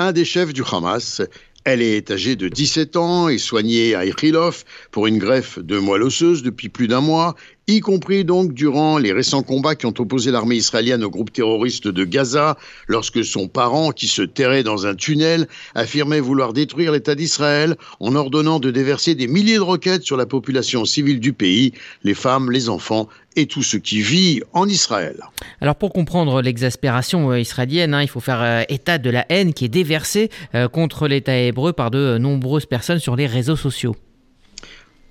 Un 0.00 0.12
des 0.12 0.24
chefs 0.24 0.52
du 0.52 0.62
Hamas 0.62 1.22
elle 1.64 1.82
est 1.82 2.10
âgée 2.10 2.36
de 2.36 2.48
17 2.48 2.96
ans 2.96 3.28
et 3.28 3.38
soignée 3.38 3.94
à 3.94 4.04
Ichilov 4.04 4.64
pour 4.90 5.06
une 5.06 5.18
greffe 5.18 5.58
de 5.58 5.78
moelle 5.78 6.02
osseuse 6.02 6.42
depuis 6.42 6.68
plus 6.68 6.88
d'un 6.88 7.00
mois 7.00 7.34
y 7.68 7.80
compris 7.80 8.24
donc 8.24 8.54
durant 8.54 8.96
les 8.96 9.12
récents 9.12 9.42
combats 9.42 9.74
qui 9.74 9.84
ont 9.84 9.94
opposé 9.98 10.30
l'armée 10.30 10.56
israélienne 10.56 11.04
au 11.04 11.10
groupe 11.10 11.32
terroriste 11.32 11.86
de 11.86 12.04
Gaza, 12.04 12.56
lorsque 12.86 13.22
son 13.22 13.46
parent, 13.46 13.92
qui 13.92 14.08
se 14.08 14.22
terrait 14.22 14.62
dans 14.62 14.86
un 14.86 14.94
tunnel, 14.94 15.46
affirmait 15.74 16.20
vouloir 16.20 16.54
détruire 16.54 16.92
l'État 16.92 17.14
d'Israël 17.14 17.76
en 18.00 18.14
ordonnant 18.14 18.58
de 18.58 18.70
déverser 18.70 19.14
des 19.14 19.26
milliers 19.26 19.56
de 19.56 19.60
roquettes 19.60 20.02
sur 20.02 20.16
la 20.16 20.24
population 20.24 20.86
civile 20.86 21.20
du 21.20 21.34
pays, 21.34 21.72
les 22.04 22.14
femmes, 22.14 22.50
les 22.50 22.70
enfants 22.70 23.08
et 23.36 23.46
tout 23.46 23.62
ce 23.62 23.76
qui 23.76 24.00
vit 24.00 24.40
en 24.54 24.66
Israël. 24.66 25.22
Alors 25.60 25.76
pour 25.76 25.92
comprendre 25.92 26.40
l'exaspération 26.40 27.30
euh, 27.30 27.38
israélienne, 27.38 27.92
hein, 27.94 28.02
il 28.02 28.08
faut 28.08 28.20
faire 28.20 28.42
euh, 28.42 28.62
état 28.68 28.96
de 28.98 29.10
la 29.10 29.26
haine 29.28 29.52
qui 29.52 29.66
est 29.66 29.68
déversée 29.68 30.30
euh, 30.54 30.68
contre 30.68 31.06
l'État 31.06 31.36
hébreu 31.36 31.74
par 31.74 31.90
de 31.90 32.16
nombreuses 32.18 32.66
personnes 32.66 32.98
sur 32.98 33.14
les 33.14 33.26
réseaux 33.26 33.56
sociaux 33.56 33.94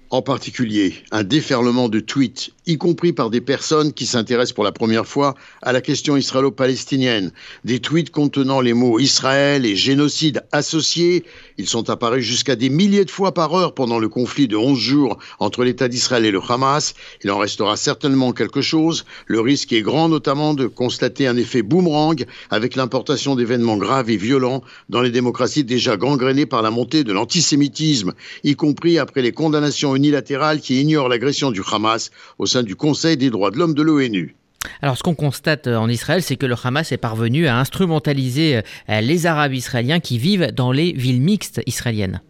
en 0.09 0.21
particulier 0.21 0.95
un 1.11 1.23
déferlement 1.23 1.89
de 1.89 1.99
tweets, 1.99 2.51
y 2.65 2.77
compris 2.77 3.13
par 3.13 3.29
des 3.29 3.41
personnes 3.41 3.93
qui 3.93 4.05
s'intéressent 4.05 4.53
pour 4.53 4.63
la 4.63 4.71
première 4.71 5.05
fois 5.05 5.35
à 5.61 5.71
la 5.71 5.81
question 5.81 6.17
israélo-palestinienne. 6.17 7.31
Des 7.65 7.79
tweets 7.79 8.09
contenant 8.09 8.61
les 8.61 8.73
mots 8.73 8.99
Israël 8.99 9.65
et 9.65 9.75
génocide 9.75 10.43
associés. 10.51 11.25
Ils 11.59 11.67
sont 11.67 11.89
apparus 11.89 12.23
jusqu'à 12.23 12.55
des 12.55 12.69
milliers 12.69 13.03
de 13.03 13.09
fois 13.09 13.33
par 13.33 13.53
heure 13.55 13.73
pendant 13.73 13.97
le 13.97 14.09
conflit 14.09 14.47
de 14.47 14.55
11 14.55 14.77
jours 14.77 15.17
entre 15.39 15.63
l'État 15.63 15.87
d'Israël 15.87 16.25
et 16.25 16.31
le 16.31 16.39
Hamas. 16.47 16.93
Il 17.23 17.31
en 17.31 17.39
restera 17.39 17.75
certainement 17.75 18.31
quelque 18.31 18.61
chose. 18.61 19.05
Le 19.25 19.41
risque 19.41 19.73
est 19.73 19.81
grand 19.81 20.07
notamment 20.07 20.53
de 20.53 20.67
constater 20.67 21.25
un 21.25 21.35
effet 21.35 21.63
boomerang 21.63 22.25
avec 22.51 22.75
l'importation 22.75 23.35
d'événements 23.35 23.77
graves 23.77 24.11
et 24.11 24.17
violents 24.17 24.61
dans 24.89 25.01
les 25.01 25.09
démocraties 25.09 25.63
déjà 25.63 25.97
gangrénées 25.97 26.45
par 26.45 26.61
la 26.61 26.69
montée 26.69 27.03
de 27.03 27.11
l'antisémitisme, 27.11 28.13
y 28.43 28.55
compris 28.55 28.99
après 28.99 29.23
les 29.23 29.31
condamnations 29.31 29.95
unilatérale 29.95 30.61
qui 30.61 30.79
ignore 30.79 31.09
l'agression 31.09 31.49
du 31.49 31.63
Hamas 31.71 32.11
au 32.37 32.45
sein 32.45 32.61
du 32.61 32.75
Conseil 32.75 33.17
des 33.17 33.31
droits 33.31 33.49
de 33.49 33.57
l'homme 33.57 33.73
de 33.73 33.81
l'ONU. 33.81 34.35
Alors 34.81 34.97
ce 34.97 35.03
qu'on 35.03 35.15
constate 35.15 35.67
en 35.67 35.89
Israël, 35.89 36.21
c'est 36.21 36.35
que 36.35 36.45
le 36.45 36.55
Hamas 36.61 36.91
est 36.91 36.97
parvenu 36.97 37.47
à 37.47 37.57
instrumentaliser 37.57 38.61
les 38.87 39.25
Arabes 39.25 39.53
israéliens 39.53 39.99
qui 39.99 40.17
vivent 40.17 40.51
dans 40.53 40.71
les 40.71 40.93
villes 40.93 41.21
mixtes 41.21 41.61
israéliennes 41.65 42.21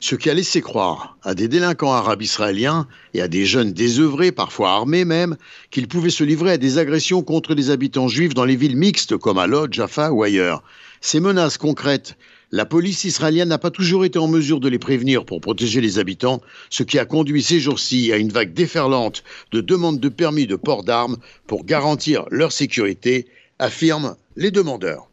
ce 0.00 0.14
qui 0.14 0.30
a 0.30 0.34
laissé 0.34 0.60
croire 0.60 1.16
à 1.22 1.34
des 1.34 1.48
délinquants 1.48 1.92
arabes 1.92 2.22
israéliens 2.22 2.86
et 3.12 3.20
à 3.20 3.28
des 3.28 3.46
jeunes 3.46 3.72
désœuvrés, 3.72 4.32
parfois 4.32 4.70
armés 4.70 5.04
même, 5.04 5.36
qu'ils 5.70 5.88
pouvaient 5.88 6.10
se 6.10 6.24
livrer 6.24 6.52
à 6.52 6.58
des 6.58 6.78
agressions 6.78 7.22
contre 7.22 7.54
des 7.54 7.70
habitants 7.70 8.08
juifs 8.08 8.34
dans 8.34 8.44
les 8.44 8.56
villes 8.56 8.76
mixtes 8.76 9.16
comme 9.16 9.38
à 9.38 9.46
Lod, 9.46 9.72
Jaffa 9.72 10.12
ou 10.12 10.22
ailleurs. 10.22 10.62
Ces 11.00 11.20
menaces 11.20 11.58
concrètes, 11.58 12.16
la 12.54 12.64
police 12.64 13.02
israélienne 13.02 13.48
n'a 13.48 13.58
pas 13.58 13.72
toujours 13.72 14.04
été 14.04 14.16
en 14.16 14.28
mesure 14.28 14.60
de 14.60 14.68
les 14.68 14.78
prévenir 14.78 15.24
pour 15.24 15.40
protéger 15.40 15.80
les 15.80 15.98
habitants, 15.98 16.40
ce 16.70 16.84
qui 16.84 17.00
a 17.00 17.04
conduit 17.04 17.42
ces 17.42 17.58
jours-ci 17.58 18.12
à 18.12 18.16
une 18.16 18.30
vague 18.30 18.52
déferlante 18.52 19.24
de 19.50 19.60
demandes 19.60 19.98
de 19.98 20.08
permis 20.08 20.46
de 20.46 20.54
port 20.54 20.84
d'armes 20.84 21.16
pour 21.48 21.64
garantir 21.64 22.26
leur 22.30 22.52
sécurité, 22.52 23.26
affirment 23.58 24.14
les 24.36 24.52
demandeurs. 24.52 25.10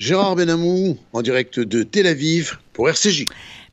Gérard 0.00 0.34
Benamou, 0.34 0.98
en 1.12 1.22
direct 1.22 1.60
de 1.60 1.84
Tel 1.84 2.08
Aviv 2.08 2.58
pour 2.72 2.88
RCJ. 2.88 3.26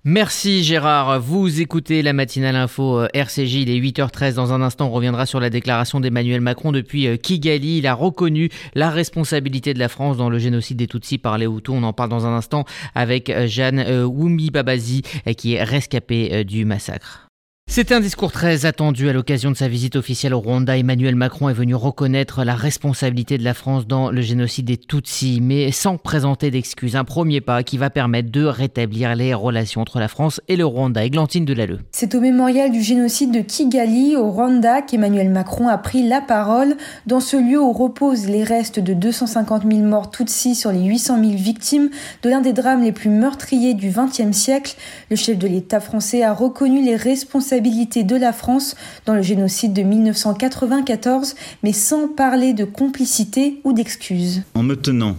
Merci 0.04 0.64
Gérard. 0.64 1.20
Vous 1.22 1.62
écoutez 1.62 2.02
la 2.02 2.12
matinale 2.12 2.56
info 2.56 3.02
euh, 3.02 3.08
RCJ, 3.14 3.54
il 3.54 3.70
est 3.70 3.80
8h13. 3.80 4.34
Dans 4.34 4.52
un 4.52 4.64
instant, 4.64 4.88
on 4.88 4.92
reviendra 4.92 5.28
sur 5.28 5.40
la 5.40 5.52
déclaration 5.52 6.00
d'Emmanuel 6.00 6.42
Macron 6.42 6.72
depuis 6.72 7.06
euh, 7.06 7.18
Kigali. 7.18 7.78
Il 7.78 7.86
a 7.86 7.94
reconnu 7.94 8.50
la 8.74 8.90
responsabilité 8.90 9.76
de 9.76 9.80
la 9.80 9.90
France 9.90 10.18
dans 10.18 10.30
le 10.32 10.40
génocide 10.40 10.78
des 10.78 10.88
Tutsis 10.88 11.20
par 11.20 11.38
les 11.38 11.46
Hutus. 11.46 11.76
On 11.76 11.84
en 11.84 11.94
parle 11.94 12.10
dans 12.10 12.26
un 12.26 12.36
instant 12.36 12.66
avec 12.96 13.30
euh, 13.30 13.46
Jeanne 13.46 13.86
Wumi 14.08 14.50
Babazi 14.50 15.04
qui 15.38 15.54
est 15.54 15.64
rescapée 15.64 16.46
du 16.46 16.66
massacre. 16.66 17.31
C'était 17.74 17.96
un 17.96 18.02
discours 18.02 18.34
très 18.34 18.66
attendu 18.66 19.08
à 19.08 19.14
l'occasion 19.14 19.50
de 19.50 19.56
sa 19.56 19.70
visite 19.70 19.96
officielle 19.96 20.34
au 20.34 20.42
Rwanda. 20.42 20.78
Emmanuel 20.78 21.16
Macron 21.16 21.48
est 21.48 21.54
venu 21.54 21.74
reconnaître 21.74 22.44
la 22.44 22.54
responsabilité 22.54 23.38
de 23.38 23.46
la 23.46 23.54
France 23.54 23.88
dans 23.88 24.12
le 24.12 24.20
génocide 24.20 24.66
des 24.66 24.76
Tutsis, 24.76 25.40
mais 25.42 25.72
sans 25.72 25.96
présenter 25.96 26.52
d'excuses. 26.52 26.98
Un 26.98 27.06
premier 27.06 27.40
pas 27.40 27.64
qui 27.64 27.78
va 27.78 27.90
permettre 27.90 28.30
de 28.30 28.44
rétablir 28.44 29.16
les 29.16 29.34
relations 29.34 29.80
entre 29.80 30.00
la 30.02 30.10
France 30.10 30.42
et 30.50 30.58
le 30.58 30.66
Rwanda. 30.66 31.06
Églantine 31.06 31.46
Delalleux. 31.46 31.80
C'est 31.94 32.14
au 32.14 32.20
mémorial 32.20 32.72
du 32.72 32.82
génocide 32.82 33.32
de 33.32 33.40
Kigali, 33.40 34.18
au 34.18 34.30
Rwanda, 34.30 34.82
qu'Emmanuel 34.82 35.30
Macron 35.30 35.70
a 35.70 35.78
pris 35.78 36.06
la 36.06 36.20
parole. 36.20 36.76
Dans 37.08 37.22
ce 37.22 37.38
lieu 37.38 37.62
où 37.62 37.72
reposent 37.72 38.28
les 38.28 38.44
restes 38.44 38.82
de 38.82 38.94
250 38.94 39.64
000 39.64 39.84
morts 39.84 40.12
Tutsis 40.12 40.56
sur 40.56 40.74
les 40.74 40.84
800 40.84 41.24
000 41.24 41.36
victimes 41.38 41.90
de 42.24 42.30
l'un 42.30 42.42
des 42.42 42.52
drames 42.52 42.84
les 42.84 42.92
plus 42.92 43.10
meurtriers 43.10 43.76
du 43.76 43.92
XXe 43.92 44.36
siècle, 44.36 44.76
le 45.10 45.16
chef 45.16 45.38
de 45.38 45.48
l'État 45.48 45.80
français 45.80 46.22
a 46.22 46.34
reconnu 46.34 46.84
les 46.84 46.98
responsabilités 46.98 47.61
de 47.62 48.16
la 48.16 48.34
France 48.34 48.76
dans 49.06 49.14
le 49.14 49.22
génocide 49.22 49.74
de 49.74 49.84
1994, 49.84 51.36
mais 51.64 51.74
sans 51.74 52.08
parler 52.08 52.54
de 52.54 52.66
complicité 52.66 53.62
ou 53.64 53.74
d'excuses. 53.74 54.44
En 54.54 54.64
me 54.64 54.76
tenant 54.76 55.16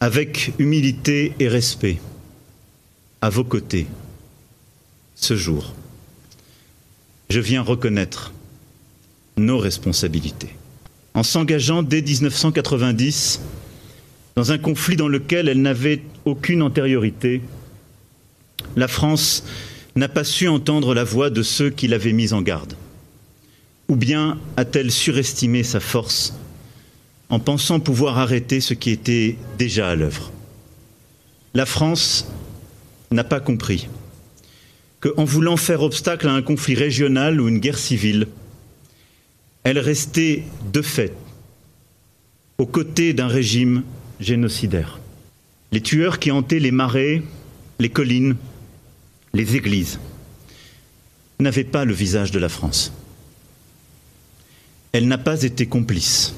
avec 0.00 0.52
humilité 0.58 1.32
et 1.40 1.48
respect 1.48 1.98
à 3.20 3.30
vos 3.30 3.44
côtés 3.44 3.86
ce 5.14 5.36
jour, 5.36 5.72
je 7.30 7.40
viens 7.40 7.62
reconnaître 7.62 8.32
nos 9.36 9.58
responsabilités. 9.58 10.50
En 11.14 11.22
s'engageant 11.22 11.82
dès 11.82 12.02
1990 12.02 13.40
dans 14.34 14.52
un 14.52 14.58
conflit 14.58 14.96
dans 14.96 15.08
lequel 15.08 15.48
elle 15.48 15.62
n'avait 15.62 16.02
aucune 16.26 16.60
antériorité, 16.60 17.40
la 18.76 18.86
France 18.86 19.44
n'a 19.96 20.08
pas 20.08 20.24
su 20.24 20.46
entendre 20.46 20.94
la 20.94 21.04
voix 21.04 21.30
de 21.30 21.42
ceux 21.42 21.70
qui 21.70 21.88
l'avaient 21.88 22.12
mise 22.12 22.34
en 22.34 22.42
garde 22.42 22.74
Ou 23.88 23.96
bien 23.96 24.38
a-t-elle 24.56 24.92
surestimé 24.92 25.62
sa 25.62 25.80
force 25.80 26.34
en 27.28 27.40
pensant 27.40 27.80
pouvoir 27.80 28.18
arrêter 28.18 28.60
ce 28.60 28.74
qui 28.74 28.90
était 28.90 29.36
déjà 29.58 29.90
à 29.90 29.96
l'œuvre 29.96 30.30
La 31.54 31.66
France 31.66 32.28
n'a 33.10 33.24
pas 33.24 33.40
compris 33.40 33.88
qu'en 35.00 35.24
voulant 35.24 35.56
faire 35.56 35.82
obstacle 35.82 36.28
à 36.28 36.32
un 36.32 36.42
conflit 36.42 36.74
régional 36.74 37.40
ou 37.40 37.48
une 37.48 37.58
guerre 37.58 37.78
civile, 37.78 38.28
elle 39.64 39.78
restait 39.78 40.44
de 40.72 40.82
fait 40.82 41.12
aux 42.58 42.66
côtés 42.66 43.12
d'un 43.12 43.28
régime 43.28 43.82
génocidaire. 44.20 44.98
Les 45.72 45.80
tueurs 45.80 46.18
qui 46.18 46.30
hantaient 46.30 46.58
les 46.58 46.70
marais, 46.70 47.22
les 47.78 47.88
collines, 47.88 48.36
les 49.36 49.54
églises 49.54 50.00
n'avaient 51.38 51.64
pas 51.64 51.84
le 51.84 51.92
visage 51.92 52.30
de 52.30 52.38
la 52.38 52.48
France. 52.48 52.90
Elle 54.92 55.08
n'a 55.08 55.18
pas 55.18 55.42
été 55.42 55.66
complice. 55.66 56.34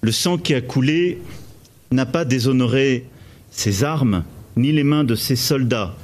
Le 0.00 0.10
sang 0.10 0.36
qui 0.36 0.54
a 0.54 0.60
coulé 0.60 1.18
n'a 1.92 2.06
pas 2.06 2.24
déshonoré 2.24 3.06
ses 3.52 3.84
armes 3.84 4.24
ni 4.56 4.72
les 4.72 4.82
mains 4.82 5.04
de 5.04 5.14
ses 5.14 5.36
soldats 5.36 5.94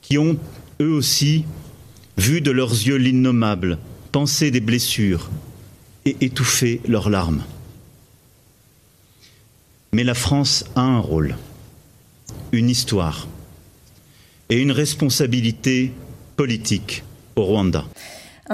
qui 0.00 0.16
ont, 0.16 0.38
eux 0.80 0.92
aussi, 0.92 1.44
vu 2.16 2.40
de 2.40 2.50
leurs 2.50 2.72
yeux 2.72 2.96
l'innommable, 2.96 3.78
pensé 4.10 4.50
des 4.50 4.60
blessures 4.60 5.30
et 6.06 6.16
étouffé 6.22 6.80
leurs 6.88 7.10
larmes. 7.10 7.44
Mais 9.92 10.04
la 10.04 10.14
France 10.14 10.64
a 10.74 10.80
un 10.80 10.98
rôle, 10.98 11.36
une 12.52 12.70
histoire, 12.70 13.28
et 14.52 14.60
une 14.60 14.70
responsabilité 14.70 15.92
politique 16.36 17.04
au 17.36 17.44
Rwanda. 17.44 17.86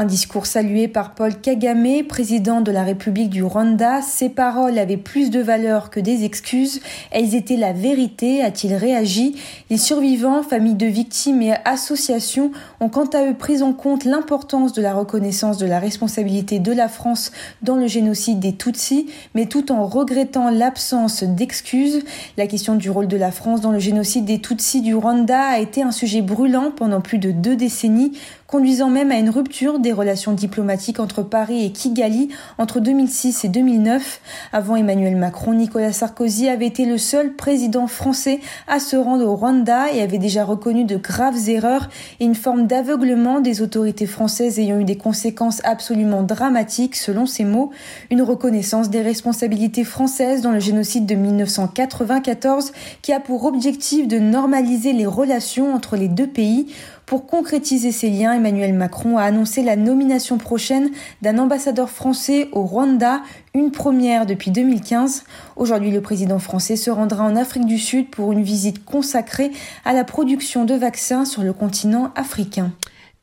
Un 0.00 0.05
discours 0.05 0.47
salué 0.47 0.87
par 0.87 1.12
Paul 1.17 1.35
Kagame, 1.35 2.05
président 2.09 2.61
de 2.61 2.71
la 2.71 2.85
République 2.85 3.31
du 3.31 3.43
Rwanda. 3.43 4.00
Ces 4.00 4.28
paroles 4.28 4.78
avaient 4.78 4.97
plus 4.97 5.28
de 5.31 5.40
valeur 5.40 5.90
que 5.90 5.99
des 5.99 6.25
excuses. 6.25 6.81
Elles 7.11 7.35
étaient 7.35 7.57
la 7.57 7.73
vérité, 7.73 8.40
a-t-il 8.40 8.76
réagi. 8.76 9.35
Les 9.71 9.76
survivants, 9.76 10.45
familles 10.45 10.76
de 10.76 10.87
victimes 10.87 11.43
et 11.43 11.55
associations 11.64 12.52
ont 12.78 12.88
quant 12.88 13.07
à 13.07 13.25
eux 13.25 13.35
pris 13.35 13.61
en 13.61 13.73
compte 13.73 14.05
l'importance 14.05 14.73
de 14.73 14.83
la 14.83 14.95
reconnaissance 14.95 15.59
de 15.59 15.67
la 15.67 15.81
responsabilité 15.81 16.61
de 16.61 16.71
la 16.71 16.87
France 16.87 17.33
dans 17.62 17.75
le 17.75 17.88
génocide 17.88 18.38
des 18.38 18.55
Tutsis, 18.55 19.09
mais 19.35 19.47
tout 19.47 19.73
en 19.73 19.85
regrettant 19.85 20.49
l'absence 20.50 21.25
d'excuses. 21.25 22.05
La 22.37 22.47
question 22.47 22.76
du 22.76 22.88
rôle 22.88 23.09
de 23.09 23.17
la 23.17 23.33
France 23.33 23.62
dans 23.62 23.73
le 23.73 23.81
génocide 23.81 24.26
des 24.26 24.40
Tutsis 24.40 24.81
du 24.81 24.95
Rwanda 24.95 25.40
a 25.40 25.59
été 25.59 25.83
un 25.83 25.90
sujet 25.90 26.23
brûlant 26.23 26.71
pendant 26.71 27.00
plus 27.00 27.19
de 27.19 27.33
deux 27.33 27.57
décennies 27.57 28.12
conduisant 28.49 28.88
même 28.88 29.12
à 29.12 29.19
une 29.19 29.28
rupture 29.28 29.78
des 29.78 29.93
relations 29.93 30.33
diplomatiques 30.33 31.00
entre 31.00 31.23
Paris 31.23 31.67
et 31.67 31.71
Kigali 31.71 32.31
entre 32.57 32.81
2006 32.81 33.45
et 33.45 33.49
2009. 33.49 34.21
Avant 34.55 34.75
Emmanuel 34.75 35.17
Macron, 35.17 35.52
Nicolas 35.52 35.93
Sarkozy 35.93 36.49
avait 36.49 36.67
été 36.67 36.87
le 36.87 36.97
seul 36.97 37.35
président 37.35 37.87
français 37.87 38.40
à 38.67 38.81
se 38.81 38.97
rendre 38.97 39.26
au 39.26 39.37
Rwanda 39.37 39.93
et 39.93 40.00
avait 40.00 40.17
déjà 40.17 40.47
reconnu 40.47 40.85
de 40.85 40.97
graves 40.97 41.50
erreurs 41.50 41.90
et 42.21 42.25
une 42.25 42.35
forme 42.35 42.67
d'aveuglement 42.67 43.40
des 43.40 43.61
autorités 43.61 44.07
françaises 44.07 44.59
ayant 44.59 44.81
eu 44.81 44.85
des 44.85 44.97
conséquences 44.97 45.61
absolument 45.64 46.23
dramatiques, 46.23 46.97
selon 46.97 47.26
ses 47.26 47.45
mots, 47.45 47.71
une 48.11 48.23
reconnaissance 48.23 48.88
des 48.88 49.02
responsabilités 49.02 49.85
françaises 49.85 50.40
dans 50.40 50.52
le 50.52 50.61
génocide 50.61 51.05
de 51.05 51.17
1994 51.17 52.73
qui 53.02 53.12
a 53.12 53.21
pour 53.21 53.45
objectif 53.45 54.09
de 54.09 54.19
normaliser 54.19 54.95
les 54.95 55.07
relations 55.07 55.75
entre 55.75 55.97
les 55.97 56.09
deux 56.09 56.26
pays 56.26 56.69
pour 57.09 57.27
concrétiser 57.27 57.91
ces 57.91 58.11
liens, 58.11 58.35
Emmanuel 58.35 58.75
Macron 58.75 59.17
a 59.17 59.23
annoncé 59.23 59.62
la 59.62 59.77
nomination 59.77 60.37
prochaine 60.37 60.91
d'un 61.23 61.38
ambassadeur 61.38 61.88
français 61.88 62.49
au 62.53 62.65
Rwanda, 62.65 63.23
une 63.55 63.71
première 63.71 64.27
depuis 64.27 64.50
2015. 64.50 65.25
Aujourd'hui, 65.57 65.91
le 65.91 66.03
président 66.03 66.38
français 66.38 66.77
se 66.77 66.91
rendra 66.91 67.25
en 67.25 67.35
Afrique 67.35 67.65
du 67.65 67.79
Sud 67.79 68.11
pour 68.11 68.33
une 68.33 68.43
visite 68.43 68.85
consacrée 68.85 69.53
à 69.87 69.95
la 69.95 70.05
production 70.05 70.67
de 70.67 70.75
vaccins 70.75 71.25
sur 71.25 71.43
le 71.43 71.55
continent 71.55 72.12
africain. 72.15 72.73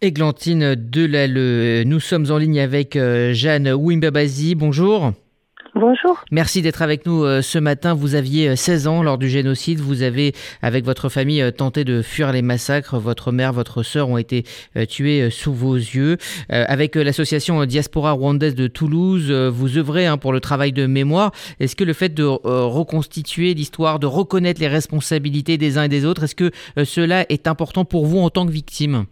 Églantine 0.02 0.74
Delalleux, 0.74 1.84
nous 1.84 2.00
sommes 2.00 2.32
en 2.32 2.40
ligne 2.40 2.60
avec 2.60 2.96
euh, 2.96 3.34
Jeanne 3.34 3.72
Wimbabazi. 3.72 4.56
Bonjour. 4.56 5.12
Bonjour. 5.78 6.24
Merci 6.32 6.62
d'être 6.62 6.82
avec 6.82 7.06
nous 7.06 7.26
euh, 7.26 7.42
ce 7.42 7.60
matin. 7.60 7.94
Vous 7.94 8.16
aviez 8.16 8.56
16 8.56 8.88
euh, 8.88 8.90
ans 8.90 9.04
lors 9.04 9.18
du 9.18 9.28
génocide. 9.28 9.82
Vous 9.82 10.04
avez, 10.04 10.34
avec 10.62 10.86
votre 10.86 11.10
famille, 11.10 11.42
euh, 11.42 11.52
tenté 11.52 11.84
de 11.84 12.02
fuir 12.02 12.32
les 12.32 12.42
massacres. 12.42 12.98
Votre 12.98 13.34
mère, 13.34 13.52
votre 13.52 13.84
sœur 13.84 14.08
ont 14.08 14.18
été 14.18 14.46
tuées 14.88 15.30
sous 15.30 15.54
vos 15.54 15.76
yeux. 15.76 16.18
Avec 16.50 16.96
l'association 16.96 17.66
Diaspora 17.66 18.14
Rwandaise 18.14 18.56
de 18.56 18.68
Toulouse, 18.68 19.32
vous 19.32 19.78
œuvrez 19.78 20.06
hein, 20.06 20.18
pour 20.18 20.32
le 20.32 20.40
travail 20.40 20.72
de 20.72 20.86
mémoire. 20.86 21.32
Est-ce 21.60 21.76
que 21.76 21.84
le 21.84 21.94
fait 21.94 22.14
de 22.14 22.24
reconstituer 22.24 23.54
l'histoire, 23.54 24.00
de 24.00 24.08
reconnaître 24.08 24.62
les 24.62 24.68
responsabilités 24.68 25.58
des 25.58 25.78
uns 25.78 25.84
et 25.84 25.90
des 25.90 26.06
autres, 26.06 26.24
est-ce 26.24 26.36
que 26.36 26.52
cela 26.84 27.26
est 27.30 27.48
important 27.48 27.84
pour 27.84 28.06
vous 28.06 28.20
en 28.20 28.30
tant 28.30 28.46
que 28.46 28.52
victime? 28.52 29.06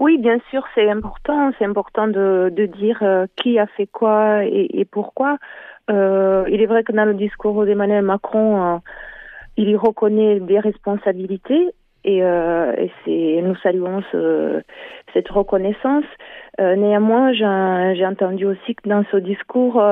Oui, 0.00 0.16
bien 0.16 0.38
sûr, 0.48 0.64
c'est 0.74 0.88
important. 0.88 1.50
C'est 1.58 1.66
important 1.66 2.08
de, 2.08 2.50
dire 2.72 3.00
euh, 3.02 3.26
qui 3.36 3.58
a 3.58 3.66
fait 3.66 3.86
quoi 3.86 4.44
et, 4.46 4.86
pourquoi. 4.90 5.36
Euh, 5.90 6.46
il 6.48 6.62
est 6.62 6.66
vrai 6.66 6.84
que 6.84 6.92
dans 6.92 7.04
le 7.04 7.12
discours 7.12 7.66
d'Emmanuel 7.66 8.02
Macron, 8.02 8.76
euh, 8.76 8.78
il 9.58 9.68
y 9.68 9.76
reconnaît 9.76 10.40
des 10.40 10.58
responsabilités 10.58 11.74
et, 12.04 12.22
nous 12.22 13.56
saluons 13.56 14.02
ce, 14.10 14.62
cette 15.12 15.28
reconnaissance. 15.28 16.06
néanmoins, 16.58 17.34
j'ai 17.34 18.06
entendu 18.06 18.46
aussi 18.46 18.74
que 18.76 18.88
dans 18.88 19.04
ce 19.12 19.18
discours, 19.18 19.84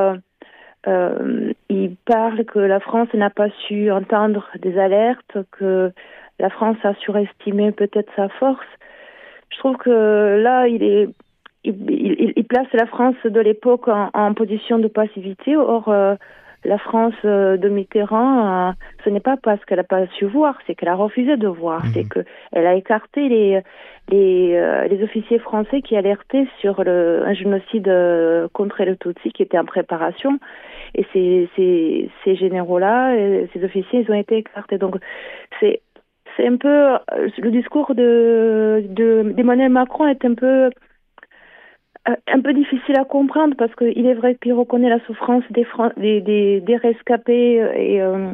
il 0.87 1.97
parle 2.07 2.47
que 2.47 2.61
la 2.61 2.81
France 2.81 3.13
n'a 3.13 3.29
pas 3.29 3.51
su 3.67 3.91
entendre 3.91 4.49
des 4.59 4.79
alertes, 4.79 5.37
que 5.53 5.93
la 6.39 6.49
France 6.49 6.79
a 6.83 6.95
surestimé 6.95 7.73
peut-être 7.73 8.11
sa 8.17 8.31
force. 8.31 8.65
Je 9.51 9.59
trouve 9.59 9.77
que 9.77 10.41
là, 10.43 10.69
il 10.69 10.83
est 10.83 11.09
il, 11.65 12.45
place 12.49 12.69
la 12.73 12.87
France 12.87 13.17
de 13.25 13.41
l'époque 13.41 13.89
en, 13.89 14.35
position 14.35 14.79
de 14.79 14.89
passivité. 14.89 15.57
Or, 15.57 15.89
euh, 15.89 16.15
la 16.65 16.79
France 16.79 17.15
euh, 17.25 17.57
de 17.57 17.69
Mitterrand, 17.69 18.69
euh, 18.69 18.73
ce 19.05 19.11
n'est 19.11 19.21
pas 19.21 19.37
parce 19.37 19.65
qu'elle 19.65 19.79
n'a 19.79 19.85
pas 19.85 20.07
su 20.19 20.25
voir, 20.25 20.59
c'est 20.67 20.75
qu'elle 20.75 20.89
a 20.89 20.95
refusé 20.95 21.37
de 21.37 21.47
voir. 21.47 21.85
Mhm. 21.85 21.91
C'est 21.93 22.09
qu'elle 22.09 22.67
a 22.67 22.75
écarté 22.75 23.29
les, 23.29 23.61
les, 24.11 24.89
les, 24.89 25.03
officiers 25.03 25.39
français 25.39 25.83
qui 25.83 25.97
alertaient 25.97 26.47
sur 26.61 26.83
le, 26.83 27.23
un 27.27 27.35
génocide 27.35 27.93
contre 28.53 28.83
les 28.83 28.97
Tutsis 28.97 29.33
qui 29.33 29.43
était 29.43 29.59
en 29.59 29.65
préparation. 29.65 30.39
Et 30.95 31.07
ces, 31.13 31.49
ces, 31.55 32.11
ces 32.25 32.35
généraux-là, 32.35 33.15
ces 33.53 33.65
officiers, 33.65 34.01
ils 34.01 34.11
ont 34.11 34.19
été 34.19 34.39
écartés. 34.39 34.79
Donc, 34.79 34.97
c'est 35.61 35.81
c'est 36.39 36.47
un 36.47 36.57
peu 36.57 36.97
le 37.39 37.51
discours 37.51 37.95
de 37.95 38.85
d'Emmanuel 39.35 39.71
Macron 39.71 40.07
est 40.07 40.25
un 40.25 40.35
peu 40.35 40.71
euh, 42.09 42.17
un 42.29 42.41
peu 42.41 42.55
difficile 42.55 42.97
à 42.99 43.05
comprendre 43.05 43.55
parce 43.59 43.75
qu'il 43.75 44.07
est 44.07 44.15
vrai 44.15 44.37
qu'il 44.37 44.55
reconnaît 44.55 44.89
la 44.89 45.05
souffrance 45.05 45.43
des, 45.51 46.21
des, 46.21 46.61
des, 46.61 46.77
rescapés 46.77 47.61
euh, 47.61 47.73
et, 47.75 48.01
euh, 48.01 48.31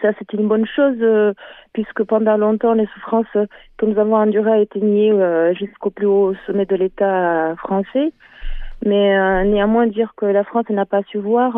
ça 0.00 0.12
c'est 0.18 0.32
une 0.34 0.46
bonne 0.46 0.66
chose 0.66 1.34
puisque 1.72 2.04
pendant 2.04 2.36
longtemps 2.36 2.74
les 2.74 2.86
souffrances 2.94 3.26
que 3.76 3.86
nous 3.86 3.98
avons 3.98 4.14
endurées 4.14 4.62
été 4.62 4.80
niées 4.80 5.12
jusqu'au 5.58 5.90
plus 5.90 6.06
haut 6.06 6.32
sommet 6.46 6.64
de 6.64 6.76
l'État 6.76 7.56
français. 7.56 8.12
Mais 8.84 9.44
néanmoins 9.44 9.86
dire 9.86 10.14
que 10.16 10.24
la 10.24 10.42
France 10.42 10.68
n'a 10.70 10.86
pas 10.86 11.02
su 11.02 11.18
voir, 11.18 11.54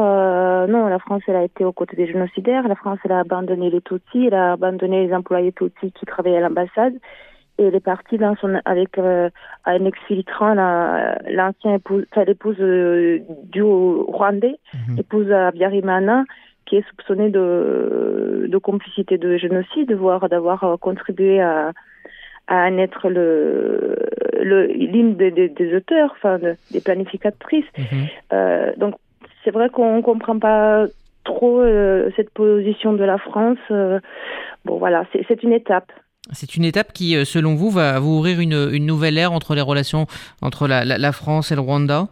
non, 0.69 0.88
la 0.88 0.99
France 0.99 1.23
elle 1.29 1.37
a 1.37 1.45
été 1.45 1.64
aux 1.64 1.73
côtés 1.73 1.95
des 1.95 2.09
génocidaires, 2.09 2.67
la 2.67 2.75
France 2.75 2.99
elle 3.05 3.12
a 3.12 3.21
abandonné 3.21 3.71
les 3.71 3.81
Tutsis, 3.81 4.26
elle 4.26 4.35
a 4.35 4.52
abandonné 4.52 5.07
les 5.07 5.14
employés 5.14 5.52
Tutsis 5.52 5.93
qui 5.93 6.05
travaillaient 6.05 6.38
à 6.38 6.49
l'ambassade 6.49 6.95
et 7.59 7.64
elle 7.64 7.75
est 7.75 7.81
partie 7.81 8.19
dans 8.19 8.35
son, 8.37 8.61
avec 8.64 8.99
euh, 8.99 9.31
un 9.64 9.85
exfiltrant 9.85 10.55
l'ancien 10.55 11.75
épouse, 11.75 12.05
l'épouse 12.26 12.57
euh, 12.61 13.21
du 13.45 13.62
Rwandais, 13.62 14.59
mhm. 14.88 14.99
épouse 14.99 15.33
Biarimana, 15.55 16.25
qui 16.67 16.76
est 16.76 16.88
soupçonnée 16.88 17.31
de, 17.31 18.47
de 18.49 18.59
complicité 18.59 19.19
de 19.19 19.37
génocide, 19.37 19.93
voire 19.93 20.29
d'avoir 20.29 20.64
euh, 20.64 20.76
contribué 20.76 21.41
à, 21.41 21.73
à 22.46 22.70
naître 22.70 23.08
le 23.08 23.96
l'hymne 24.42 25.14
des, 25.14 25.30
des, 25.30 25.76
auteurs, 25.76 26.12
enfin 26.16 26.38
des 26.70 26.80
planificatrices. 26.80 27.64
Mhm. 27.78 28.06
Euh, 28.32 28.72
donc 28.76 28.94
c'est 29.44 29.50
vrai 29.50 29.68
qu'on 29.70 29.96
ne 29.96 30.02
comprend 30.02 30.38
pas 30.38 30.87
trop 31.25 31.62
cette 32.16 32.30
position 32.30 32.92
de 32.92 33.04
la 33.04 33.18
France. 33.18 33.58
bon 34.64 34.78
voilà, 34.78 35.04
c'est 35.12 35.42
une 35.42 35.52
étape. 35.52 35.92
C'est 36.30 36.54
une 36.56 36.64
étape 36.64 36.92
qui, 36.92 37.16
euh, 37.16 37.25
selon 37.25 37.56
vous, 37.56 37.70
va 37.70 37.99
vous 37.99 38.18
ouvrir 38.18 38.38
une, 38.38 38.87
nouvelle 38.87 39.18
ère 39.18 39.32
entre 39.32 39.54
les 39.54 39.61
relations 39.61 40.06
entre 40.40 40.68
la, 40.68 41.12
France 41.12 41.50
et 41.50 41.56
le 41.56 41.61
Rwanda? 41.61 42.06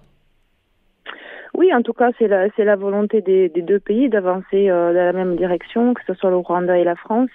Oui, 1.55 1.73
en 1.73 1.83
tout 1.83 1.93
cas, 1.93 2.11
c'est 2.19 2.27
la, 2.27 2.49
la 2.59 2.77
volonté 2.77 3.21
des, 3.21 3.49
deux 3.49 3.79
pays 3.79 4.09
d'avancer 4.09 4.69
euh, 4.69 4.93
dans 4.93 5.05
la 5.05 5.13
même 5.13 5.37
direction, 5.37 5.95
que 5.95 6.01
ce 6.07 6.15
soit 6.15 6.31
le 6.31 6.39
Rwanda 6.39 6.77
et 6.77 6.85
la 6.85 6.97
France. 6.97 7.31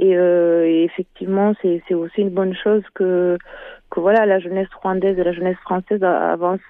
Et, 0.00 0.16
euh, 0.16 0.84
effectivement, 0.84 1.52
c'est 1.62 1.94
aussi 1.94 2.22
une 2.22 2.30
bonne 2.30 2.54
chose 2.54 2.82
que, 2.94 3.38
voilà, 3.96 4.24
la 4.26 4.38
jeunesse 4.38 4.68
rwandaise 4.82 5.18
et 5.18 5.24
la 5.24 5.32
jeunesse 5.32 5.58
française 5.58 6.02
avancent, 6.02 6.60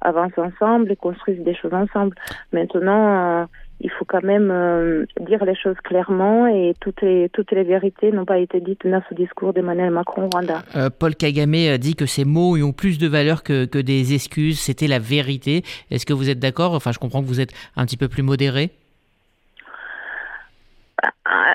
avancent 0.00 0.38
ensemble 0.38 0.92
et 0.92 0.96
construisent 0.96 1.42
des 1.42 1.54
choses 1.54 1.74
ensemble. 1.74 2.14
Maintenant, 2.52 3.46
il 3.80 3.90
faut 3.90 4.04
quand 4.04 4.22
même 4.24 4.50
euh, 4.50 5.04
dire 5.20 5.44
les 5.44 5.54
choses 5.54 5.76
clairement 5.84 6.46
et 6.48 6.74
toutes 6.80 7.02
les, 7.02 7.30
vérités 7.62 8.10
n'ont 8.10 8.24
pas 8.24 8.38
été 8.38 8.60
dites 8.60 8.86
dans 8.86 9.02
ce 9.08 9.14
discours 9.14 9.52
d'Emmanuel 9.52 9.90
Macron 9.90 10.28
Rwanda. 10.32 10.62
Euh, 10.74 10.90
Paul 10.90 11.14
Kagame 11.14 11.54
a 11.54 11.78
dit 11.78 11.94
que 11.94 12.06
ces 12.06 12.24
mots 12.24 12.56
ont 12.56 12.72
plus 12.72 12.98
de 12.98 13.06
valeur 13.06 13.42
que, 13.42 13.66
que 13.66 13.78
des 13.78 14.14
excuses, 14.14 14.58
c'était 14.58 14.88
la 14.88 14.98
vérité. 14.98 15.62
Est-ce 15.90 16.06
que 16.06 16.12
vous 16.12 16.28
êtes 16.28 16.40
d'accord? 16.40 16.74
Enfin, 16.74 16.92
je 16.92 16.98
comprends 16.98 17.22
que 17.22 17.28
vous 17.28 17.40
êtes 17.40 17.52
un 17.76 17.84
petit 17.84 17.96
peu 17.96 18.08
plus 18.08 18.22
modéré. 18.22 18.70
Ah, 21.24 21.54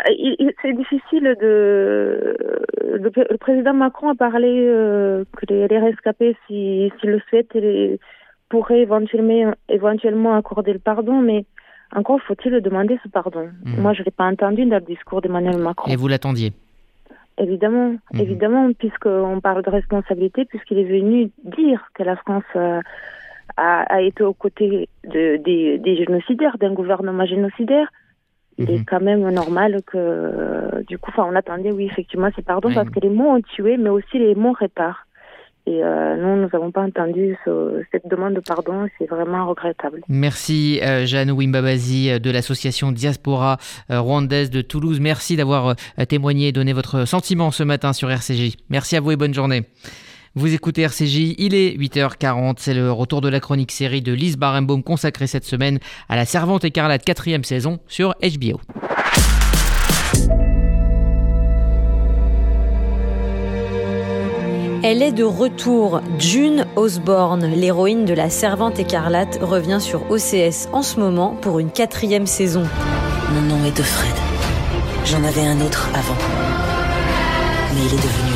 c'est 0.62 0.74
difficile 0.74 1.36
de. 1.40 2.38
Le, 2.82 3.38
président 3.38 3.74
Macron 3.74 4.10
a 4.10 4.16
parlé 4.16 4.66
euh, 4.68 5.26
que 5.36 5.46
les, 5.48 5.80
rescapés, 5.80 6.38
s'ils 6.48 6.92
si, 7.00 7.08
le 7.08 7.20
souhaitent, 7.30 7.58
pourraient 8.50 8.82
éventuellement, 8.82 9.54
éventuellement 9.68 10.36
accorder 10.36 10.74
le 10.74 10.80
pardon, 10.80 11.20
mais 11.20 11.46
encore 11.96 12.22
faut-il 12.22 12.62
demander 12.62 13.00
ce 13.04 13.10
pardon. 13.10 13.50
Mhm. 13.66 13.82
Moi, 13.82 13.94
je 13.94 14.02
ne 14.02 14.06
l'ai 14.06 14.12
pas 14.12 14.26
entendu 14.26 14.66
dans 14.66 14.78
le 14.78 14.82
discours 14.82 15.22
d'Emmanuel 15.22 15.58
Macron. 15.58 15.92
Et 15.92 15.96
vous 15.96 16.08
l'attendiez? 16.08 16.54
Évidemment, 17.38 17.96
mhm. 18.14 18.20
évidemment, 18.20 18.72
puisqu'on 18.74 19.42
parle 19.42 19.64
de 19.64 19.70
responsabilité, 19.70 20.46
puisqu'il 20.46 20.78
est 20.78 20.84
venu 20.84 21.32
dire 21.44 21.90
que 21.96 22.04
la 22.04 22.16
France 22.16 22.44
euh, 22.56 22.80
a, 23.58 24.02
été 24.02 24.24
aux 24.24 24.34
côtés 24.34 24.88
de, 25.04 25.38
des, 25.38 25.98
génocidaires, 25.98 26.58
d'un 26.58 26.74
gouvernement 26.74 27.26
génocidaire. 27.26 27.88
Il 28.58 28.70
est 28.70 28.80
mhm. 28.80 28.86
quand 28.86 29.02
même 29.02 29.30
normal 29.30 29.82
que, 29.86 30.84
du 30.88 30.98
coup, 30.98 31.12
on 31.18 31.36
attendait, 31.36 31.72
oui, 31.72 31.86
effectivement, 31.92 32.30
ce 32.36 32.42
pardon, 32.42 32.72
parce 32.74 32.90
que 32.90 33.00
les 33.00 33.10
mots 33.10 33.36
ont 33.36 33.42
tué, 33.42 33.78
mais 33.78 33.90
aussi 33.90 34.20
les 34.20 34.36
mots 34.36 34.54
réparent. 34.54 35.08
Et 35.66 35.82
euh, 35.82 36.18
nous, 36.18 36.42
nous 36.42 36.50
n'avons 36.52 36.72
pas 36.72 36.82
entendu 36.82 37.38
cette 37.92 38.06
demande 38.08 38.34
de 38.34 38.42
pardon. 38.42 38.86
C'est 38.98 39.10
vraiment 39.10 39.48
regrettable. 39.48 40.02
Merci, 40.10 40.82
euh, 40.84 41.06
Jeanne 41.06 41.32
Wimbabazi 41.32 42.10
euh, 42.10 42.20
de 42.20 42.30
l'association 42.30 42.92
Diaspora 42.92 43.58
rwandaise 43.90 44.50
de 44.50 44.62
Toulouse. 44.62 45.00
Merci 45.00 45.38
d'avoir 45.38 45.76
témoigné 46.10 46.50
et 46.50 46.52
donné 46.52 46.74
votre 46.74 47.06
sentiment 47.06 47.52
ce 47.52 47.64
matin 47.64 47.94
sur 47.94 48.12
RCJ. 48.12 48.58
Merci 48.70 48.98
à 48.98 49.00
vous 49.00 49.12
et 49.12 49.16
bonne 49.16 49.34
journée. 49.34 49.64
Vous 50.36 50.52
écoutez 50.52 50.82
RCJ, 50.82 51.36
il 51.38 51.54
est 51.54 51.78
8h40, 51.78 52.56
c'est 52.58 52.74
le 52.74 52.92
retour 52.92 53.22
de 53.22 53.30
la 53.30 53.40
chronique 53.40 53.72
série 53.72 54.02
de 54.02 54.12
Lise 54.12 54.36
Barenbaum 54.36 54.82
consacrée 54.82 55.28
cette 55.28 55.46
semaine 55.46 55.78
à 56.10 56.16
la 56.16 56.26
Servante 56.26 56.64
écarlate 56.64 57.06
quatrième 57.06 57.44
saison 57.44 57.78
sur 57.88 58.16
HBO. 58.20 58.60
Elle 64.82 65.04
est 65.04 65.12
de 65.12 65.24
retour. 65.24 66.02
June 66.18 66.66
Osborne, 66.76 67.46
l'héroïne 67.46 68.06
de 68.06 68.16
La 68.16 68.32
Servante 68.32 68.80
écarlate, 68.80 69.38
revient 69.40 69.80
sur 69.80 70.10
OCS 70.10 70.68
en 70.74 70.82
ce 70.82 71.00
moment 71.00 71.36
pour 71.42 71.60
une 71.60 71.70
quatrième 71.70 72.26
saison. 72.26 72.64
Mon 73.34 73.42
nom 73.42 73.64
est 73.66 73.78
de 73.78 73.84
Fred. 73.84 74.16
J'en 75.06 75.24
avais 75.24 75.46
un 75.46 75.62
autre 75.62 75.90
avant. 75.94 76.18
Mais 77.76 77.82
il 77.82 77.94
est 77.94 78.02
devenu 78.02 78.33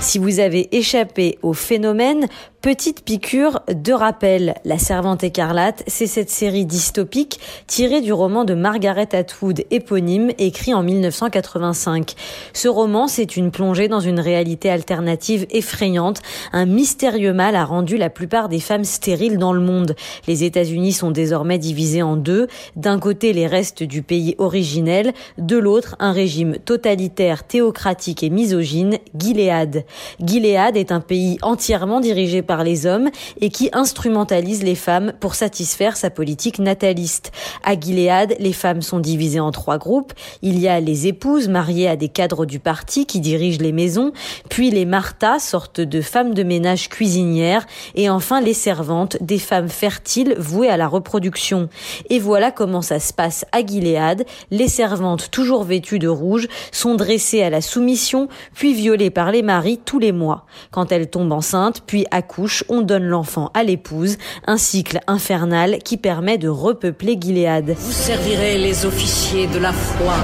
Si 0.00 0.18
vous 0.18 0.40
avez 0.40 0.74
échappé 0.76 1.38
au 1.42 1.52
phénomène, 1.52 2.26
Petite 2.62 3.04
piqûre 3.04 3.60
de 3.72 3.94
rappel. 3.94 4.54
La 4.66 4.76
Servante 4.76 5.24
écarlate, 5.24 5.82
c'est 5.86 6.06
cette 6.06 6.28
série 6.28 6.66
dystopique 6.66 7.40
tirée 7.66 8.02
du 8.02 8.12
roman 8.12 8.44
de 8.44 8.52
Margaret 8.52 9.14
Atwood 9.14 9.64
éponyme 9.70 10.30
écrit 10.36 10.74
en 10.74 10.82
1985. 10.82 12.14
Ce 12.52 12.68
roman, 12.68 13.08
c'est 13.08 13.38
une 13.38 13.50
plongée 13.50 13.88
dans 13.88 14.00
une 14.00 14.20
réalité 14.20 14.68
alternative 14.68 15.46
effrayante. 15.48 16.20
Un 16.52 16.66
mystérieux 16.66 17.32
mal 17.32 17.56
a 17.56 17.64
rendu 17.64 17.96
la 17.96 18.10
plupart 18.10 18.50
des 18.50 18.60
femmes 18.60 18.84
stériles 18.84 19.38
dans 19.38 19.54
le 19.54 19.62
monde. 19.62 19.96
Les 20.28 20.44
États-Unis 20.44 20.92
sont 20.92 21.12
désormais 21.12 21.56
divisés 21.56 22.02
en 22.02 22.16
deux. 22.16 22.46
D'un 22.76 22.98
côté, 22.98 23.32
les 23.32 23.46
restes 23.46 23.82
du 23.82 24.02
pays 24.02 24.34
originel, 24.36 25.14
de 25.38 25.56
l'autre, 25.56 25.96
un 25.98 26.12
régime 26.12 26.58
totalitaire, 26.58 27.44
théocratique 27.44 28.22
et 28.22 28.28
misogyne, 28.28 28.98
Gilead. 29.16 29.86
Gilead 30.22 30.76
est 30.76 30.92
un 30.92 31.00
pays 31.00 31.38
entièrement 31.40 32.00
dirigé 32.00 32.42
les 32.58 32.86
hommes 32.86 33.10
et 33.40 33.48
qui 33.48 33.70
instrumentalise 33.72 34.62
les 34.62 34.74
femmes 34.74 35.12
pour 35.20 35.34
satisfaire 35.34 35.96
sa 35.96 36.10
politique 36.10 36.58
nataliste. 36.58 37.32
À 37.64 37.78
Gilead, 37.78 38.36
les 38.38 38.52
femmes 38.52 38.82
sont 38.82 38.98
divisées 38.98 39.40
en 39.40 39.52
trois 39.52 39.78
groupes. 39.78 40.12
Il 40.42 40.58
y 40.58 40.68
a 40.68 40.80
les 40.80 41.06
épouses 41.06 41.48
mariées 41.48 41.88
à 41.88 41.96
des 41.96 42.08
cadres 42.08 42.46
du 42.46 42.58
parti 42.58 43.06
qui 43.06 43.20
dirigent 43.20 43.60
les 43.60 43.72
maisons, 43.72 44.12
puis 44.48 44.70
les 44.70 44.84
Martha, 44.84 45.38
sorte 45.38 45.80
de 45.80 46.00
femmes 46.00 46.34
de 46.34 46.42
ménage 46.42 46.88
cuisinières, 46.88 47.66
et 47.94 48.10
enfin 48.10 48.40
les 48.40 48.54
servantes, 48.54 49.16
des 49.20 49.38
femmes 49.38 49.68
fertiles 49.68 50.34
vouées 50.38 50.68
à 50.68 50.76
la 50.76 50.88
reproduction. 50.88 51.68
Et 52.08 52.18
voilà 52.18 52.50
comment 52.50 52.82
ça 52.82 52.98
se 52.98 53.12
passe 53.12 53.44
à 53.52 53.64
Gilead. 53.64 54.24
Les 54.50 54.68
servantes, 54.68 55.30
toujours 55.30 55.64
vêtues 55.64 55.98
de 55.98 56.08
rouge, 56.08 56.48
sont 56.72 56.94
dressées 56.94 57.42
à 57.42 57.50
la 57.50 57.60
soumission, 57.60 58.28
puis 58.54 58.74
violées 58.74 59.10
par 59.10 59.30
les 59.30 59.42
maris 59.42 59.78
tous 59.84 59.98
les 59.98 60.12
mois. 60.12 60.46
Quand 60.70 60.92
elles 60.92 61.10
tombent 61.10 61.32
enceintes, 61.32 61.82
puis 61.86 62.06
accouchent, 62.10 62.39
on 62.68 62.82
donne 62.82 63.04
l'enfant 63.04 63.50
à 63.54 63.62
l'épouse, 63.62 64.16
un 64.46 64.56
cycle 64.56 65.00
infernal 65.06 65.78
qui 65.78 65.96
permet 65.96 66.38
de 66.38 66.48
repeupler 66.48 67.18
Gilead. 67.20 67.74
Vous 67.78 67.92
servirez 67.92 68.58
les 68.58 68.86
officiers 68.86 69.46
de 69.46 69.58
la 69.58 69.72
foi. 69.72 70.14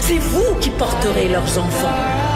C'est 0.00 0.18
vous 0.18 0.54
qui 0.60 0.70
porterez 0.70 1.28
leurs 1.28 1.58
enfants. 1.58 2.27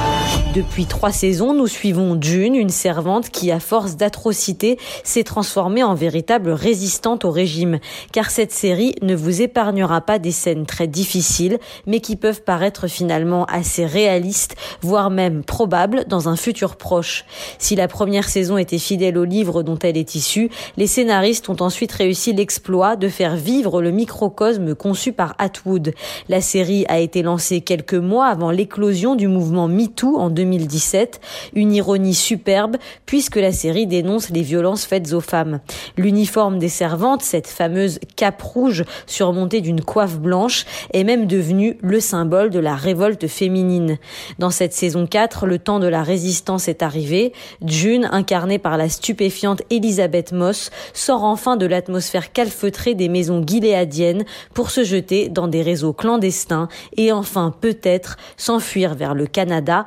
Depuis 0.54 0.84
trois 0.84 1.12
saisons, 1.12 1.54
nous 1.54 1.66
suivons 1.66 2.18
June, 2.20 2.54
une 2.54 2.68
servante 2.68 3.30
qui, 3.30 3.50
à 3.50 3.58
force 3.58 3.96
d'atrocités, 3.96 4.76
s'est 5.02 5.24
transformée 5.24 5.82
en 5.82 5.94
véritable 5.94 6.50
résistante 6.50 7.24
au 7.24 7.30
régime. 7.30 7.78
Car 8.12 8.30
cette 8.30 8.52
série 8.52 8.94
ne 9.00 9.14
vous 9.14 9.40
épargnera 9.40 10.02
pas 10.02 10.18
des 10.18 10.30
scènes 10.30 10.66
très 10.66 10.88
difficiles, 10.88 11.58
mais 11.86 12.00
qui 12.00 12.16
peuvent 12.16 12.42
paraître 12.42 12.86
finalement 12.86 13.46
assez 13.46 13.86
réalistes, 13.86 14.54
voire 14.82 15.08
même 15.08 15.42
probables 15.42 16.04
dans 16.06 16.28
un 16.28 16.36
futur 16.36 16.76
proche. 16.76 17.24
Si 17.58 17.74
la 17.74 17.88
première 17.88 18.28
saison 18.28 18.58
était 18.58 18.76
fidèle 18.76 19.16
au 19.16 19.24
livre 19.24 19.62
dont 19.62 19.78
elle 19.78 19.96
est 19.96 20.14
issue, 20.14 20.50
les 20.76 20.86
scénaristes 20.86 21.48
ont 21.48 21.62
ensuite 21.62 21.92
réussi 21.92 22.34
l'exploit 22.34 22.96
de 22.96 23.08
faire 23.08 23.36
vivre 23.36 23.80
le 23.80 23.90
microcosme 23.90 24.74
conçu 24.74 25.12
par 25.12 25.34
Atwood. 25.38 25.94
La 26.28 26.42
série 26.42 26.84
a 26.88 26.98
été 26.98 27.22
lancée 27.22 27.62
quelques 27.62 27.94
mois 27.94 28.26
avant 28.26 28.50
l'éclosion 28.50 29.14
du 29.14 29.28
mouvement 29.28 29.66
MeToo 29.66 30.18
en 30.18 30.28
2017, 30.42 31.20
une 31.54 31.72
ironie 31.72 32.14
superbe 32.14 32.76
puisque 33.06 33.36
la 33.36 33.52
série 33.52 33.86
dénonce 33.86 34.30
les 34.30 34.42
violences 34.42 34.84
faites 34.84 35.12
aux 35.12 35.20
femmes. 35.20 35.60
L'uniforme 35.96 36.58
des 36.58 36.68
servantes, 36.68 37.22
cette 37.22 37.46
fameuse 37.46 38.00
cape 38.16 38.42
rouge 38.42 38.84
surmontée 39.06 39.60
d'une 39.60 39.82
coiffe 39.82 40.18
blanche, 40.18 40.64
est 40.92 41.04
même 41.04 41.26
devenu 41.26 41.76
le 41.82 42.00
symbole 42.00 42.50
de 42.50 42.58
la 42.58 42.74
révolte 42.74 43.28
féminine. 43.28 43.98
Dans 44.38 44.50
cette 44.50 44.72
saison 44.72 45.06
4, 45.06 45.46
le 45.46 45.58
temps 45.58 45.78
de 45.78 45.86
la 45.86 46.02
résistance 46.02 46.68
est 46.68 46.82
arrivé. 46.82 47.32
June, 47.64 48.08
incarnée 48.10 48.58
par 48.58 48.76
la 48.76 48.88
stupéfiante 48.88 49.62
Elisabeth 49.70 50.32
Moss, 50.32 50.70
sort 50.92 51.22
enfin 51.24 51.56
de 51.56 51.66
l'atmosphère 51.66 52.32
calfeutrée 52.32 52.94
des 52.94 53.08
maisons 53.08 53.44
gileadiennes 53.46 54.24
pour 54.54 54.70
se 54.70 54.82
jeter 54.82 55.28
dans 55.28 55.48
des 55.48 55.62
réseaux 55.62 55.92
clandestins 55.92 56.68
et 56.96 57.12
enfin 57.12 57.54
peut-être 57.60 58.16
s'enfuir 58.36 58.94
vers 58.94 59.14
le 59.14 59.26
Canada 59.26 59.86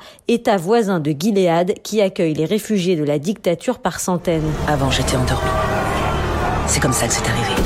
Voisin 0.53 0.99
de 0.99 1.12
Gilead 1.12 1.81
qui 1.81 2.01
accueille 2.01 2.36
les 2.36 2.45
réfugiés 2.45 2.95
de 2.95 3.03
la 3.03 3.19
dictature 3.19 3.79
par 3.79 3.99
centaines. 3.99 4.51
Avant, 4.67 4.91
j'étais 4.91 5.17
endormi. 5.17 5.49
C'est 6.67 6.79
comme 6.79 6.93
ça 6.93 7.08
que 7.08 7.13
c'est 7.13 7.27
arrivé. 7.27 7.62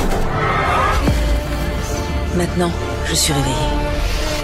Maintenant, 2.36 2.72
je 3.06 3.16
suis 3.16 3.34
réveillée. 3.34 3.79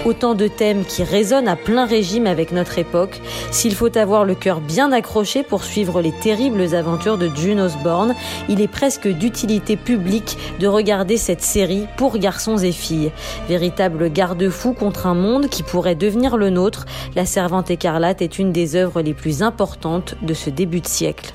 Autant 0.06 0.36
de 0.36 0.46
thèmes 0.46 0.84
qui 0.84 1.02
résonnent 1.02 1.48
à 1.48 1.56
plein 1.56 1.84
régime 1.84 2.28
avec 2.28 2.52
notre 2.52 2.78
époque. 2.78 3.20
S'il 3.50 3.74
faut 3.74 3.98
avoir 3.98 4.24
le 4.24 4.36
cœur 4.36 4.60
bien 4.60 4.92
accroché 4.92 5.42
pour 5.42 5.64
suivre 5.64 6.00
les 6.00 6.12
terribles 6.12 6.76
aventures 6.76 7.18
de 7.18 7.28
June 7.34 7.58
Osborne, 7.58 8.14
il 8.48 8.60
est 8.60 8.68
presque 8.68 9.08
d'utilité 9.08 9.76
publique 9.76 10.38
de 10.60 10.68
regarder 10.68 11.16
cette 11.16 11.42
série 11.42 11.86
pour 11.96 12.18
garçons 12.18 12.56
et 12.56 12.70
filles. 12.70 13.10
Véritable 13.48 14.08
garde-fou 14.08 14.74
contre 14.74 15.08
un 15.08 15.14
monde 15.14 15.48
qui 15.48 15.64
pourrait 15.64 15.96
devenir 15.96 16.36
le 16.36 16.50
nôtre, 16.50 16.86
La 17.16 17.26
Servante 17.26 17.72
écarlate 17.72 18.22
est 18.22 18.38
une 18.38 18.52
des 18.52 18.76
œuvres 18.76 19.02
les 19.02 19.12
plus 19.12 19.42
importantes 19.42 20.14
de 20.22 20.34
ce 20.34 20.50
début 20.50 20.82
de 20.82 20.86
siècle. 20.86 21.34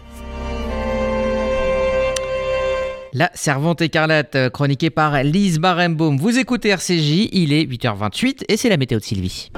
La 3.13 3.29
Servante 3.33 3.81
écarlate, 3.81 4.35
euh, 4.37 4.49
chroniquée 4.49 4.89
par 4.89 5.21
Lise 5.23 5.59
Barenbaum. 5.59 6.17
Vous 6.17 6.39
écoutez 6.39 6.69
RCJ, 6.69 7.27
il 7.33 7.51
est 7.51 7.65
8h28 7.65 8.45
et 8.47 8.55
c'est 8.55 8.69
la 8.69 8.77
météo 8.77 8.99
de 8.99 9.03
Sylvie. 9.03 9.51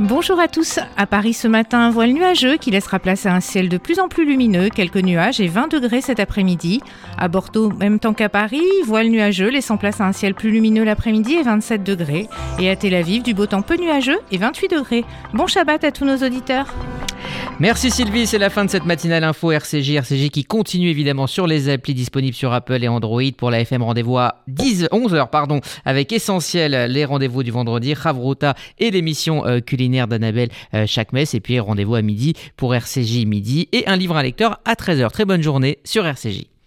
Bonjour 0.00 0.40
à 0.40 0.48
tous. 0.48 0.80
À 0.96 1.06
Paris 1.06 1.32
ce 1.32 1.46
matin, 1.46 1.78
un 1.78 1.90
voile 1.90 2.12
nuageux 2.12 2.56
qui 2.56 2.72
laissera 2.72 2.98
place 2.98 3.24
à 3.26 3.34
un 3.34 3.40
ciel 3.40 3.68
de 3.68 3.78
plus 3.78 4.00
en 4.00 4.08
plus 4.08 4.24
lumineux, 4.24 4.68
quelques 4.68 4.96
nuages 4.96 5.40
et 5.40 5.46
20 5.46 5.68
degrés 5.68 6.00
cet 6.00 6.18
après-midi. 6.18 6.80
À 7.16 7.28
Bordeaux, 7.28 7.70
même 7.70 8.00
temps 8.00 8.14
qu'à 8.14 8.28
Paris, 8.28 8.64
voile 8.84 9.10
nuageux 9.10 9.50
laissant 9.50 9.76
place 9.76 10.00
à 10.00 10.06
un 10.06 10.12
ciel 10.12 10.34
plus 10.34 10.50
lumineux 10.50 10.82
l'après-midi 10.82 11.34
et 11.34 11.42
27 11.42 11.84
degrés. 11.84 12.28
Et 12.58 12.68
à 12.68 12.74
Tel 12.74 12.94
Aviv, 12.94 13.22
du 13.22 13.32
beau 13.32 13.46
temps 13.46 13.62
peu 13.62 13.76
nuageux 13.76 14.18
et 14.32 14.38
28 14.38 14.68
degrés. 14.68 15.04
Bon 15.34 15.46
Shabbat 15.46 15.84
à 15.84 15.92
tous 15.92 16.04
nos 16.04 16.16
auditeurs. 16.16 16.74
Merci 17.58 17.90
Sylvie, 17.90 18.26
c'est 18.26 18.38
la 18.38 18.48
fin 18.48 18.64
de 18.64 18.70
cette 18.70 18.86
matinale 18.86 19.22
info 19.22 19.52
RCJ. 19.52 19.96
RCJ 19.96 20.30
qui 20.30 20.44
continue 20.44 20.88
évidemment 20.88 21.26
sur 21.26 21.46
les 21.46 21.68
applis 21.68 21.94
disponibles 21.94 22.34
sur 22.34 22.52
Apple 22.52 22.82
et 22.82 22.88
Android. 22.88 23.22
Pour 23.36 23.50
la 23.50 23.60
FM, 23.60 23.82
rendez-vous 23.82 24.16
à 24.16 24.36
10, 24.48 24.88
11h 24.92 25.28
pardon, 25.28 25.60
avec 25.84 26.12
Essentiel, 26.12 26.90
les 26.90 27.04
rendez-vous 27.04 27.42
du 27.42 27.50
vendredi, 27.50 27.94
Ravruta 27.94 28.54
et 28.78 28.90
l'émission 28.90 29.46
euh, 29.46 29.60
culinaire 29.60 30.08
d'Annabelle 30.08 30.48
euh, 30.74 30.86
chaque 30.86 31.12
messe. 31.12 31.34
Et 31.34 31.40
puis 31.40 31.60
rendez-vous 31.60 31.96
à 31.96 32.02
midi 32.02 32.34
pour 32.56 32.74
RCJ 32.74 33.26
midi 33.26 33.68
et 33.72 33.86
un 33.86 33.96
livre 33.96 34.16
à 34.16 34.22
lecteur 34.22 34.58
à 34.64 34.74
13h. 34.74 35.10
Très 35.10 35.24
bonne 35.24 35.42
journée 35.42 35.78
sur 35.84 36.06
RCJ. 36.06 36.49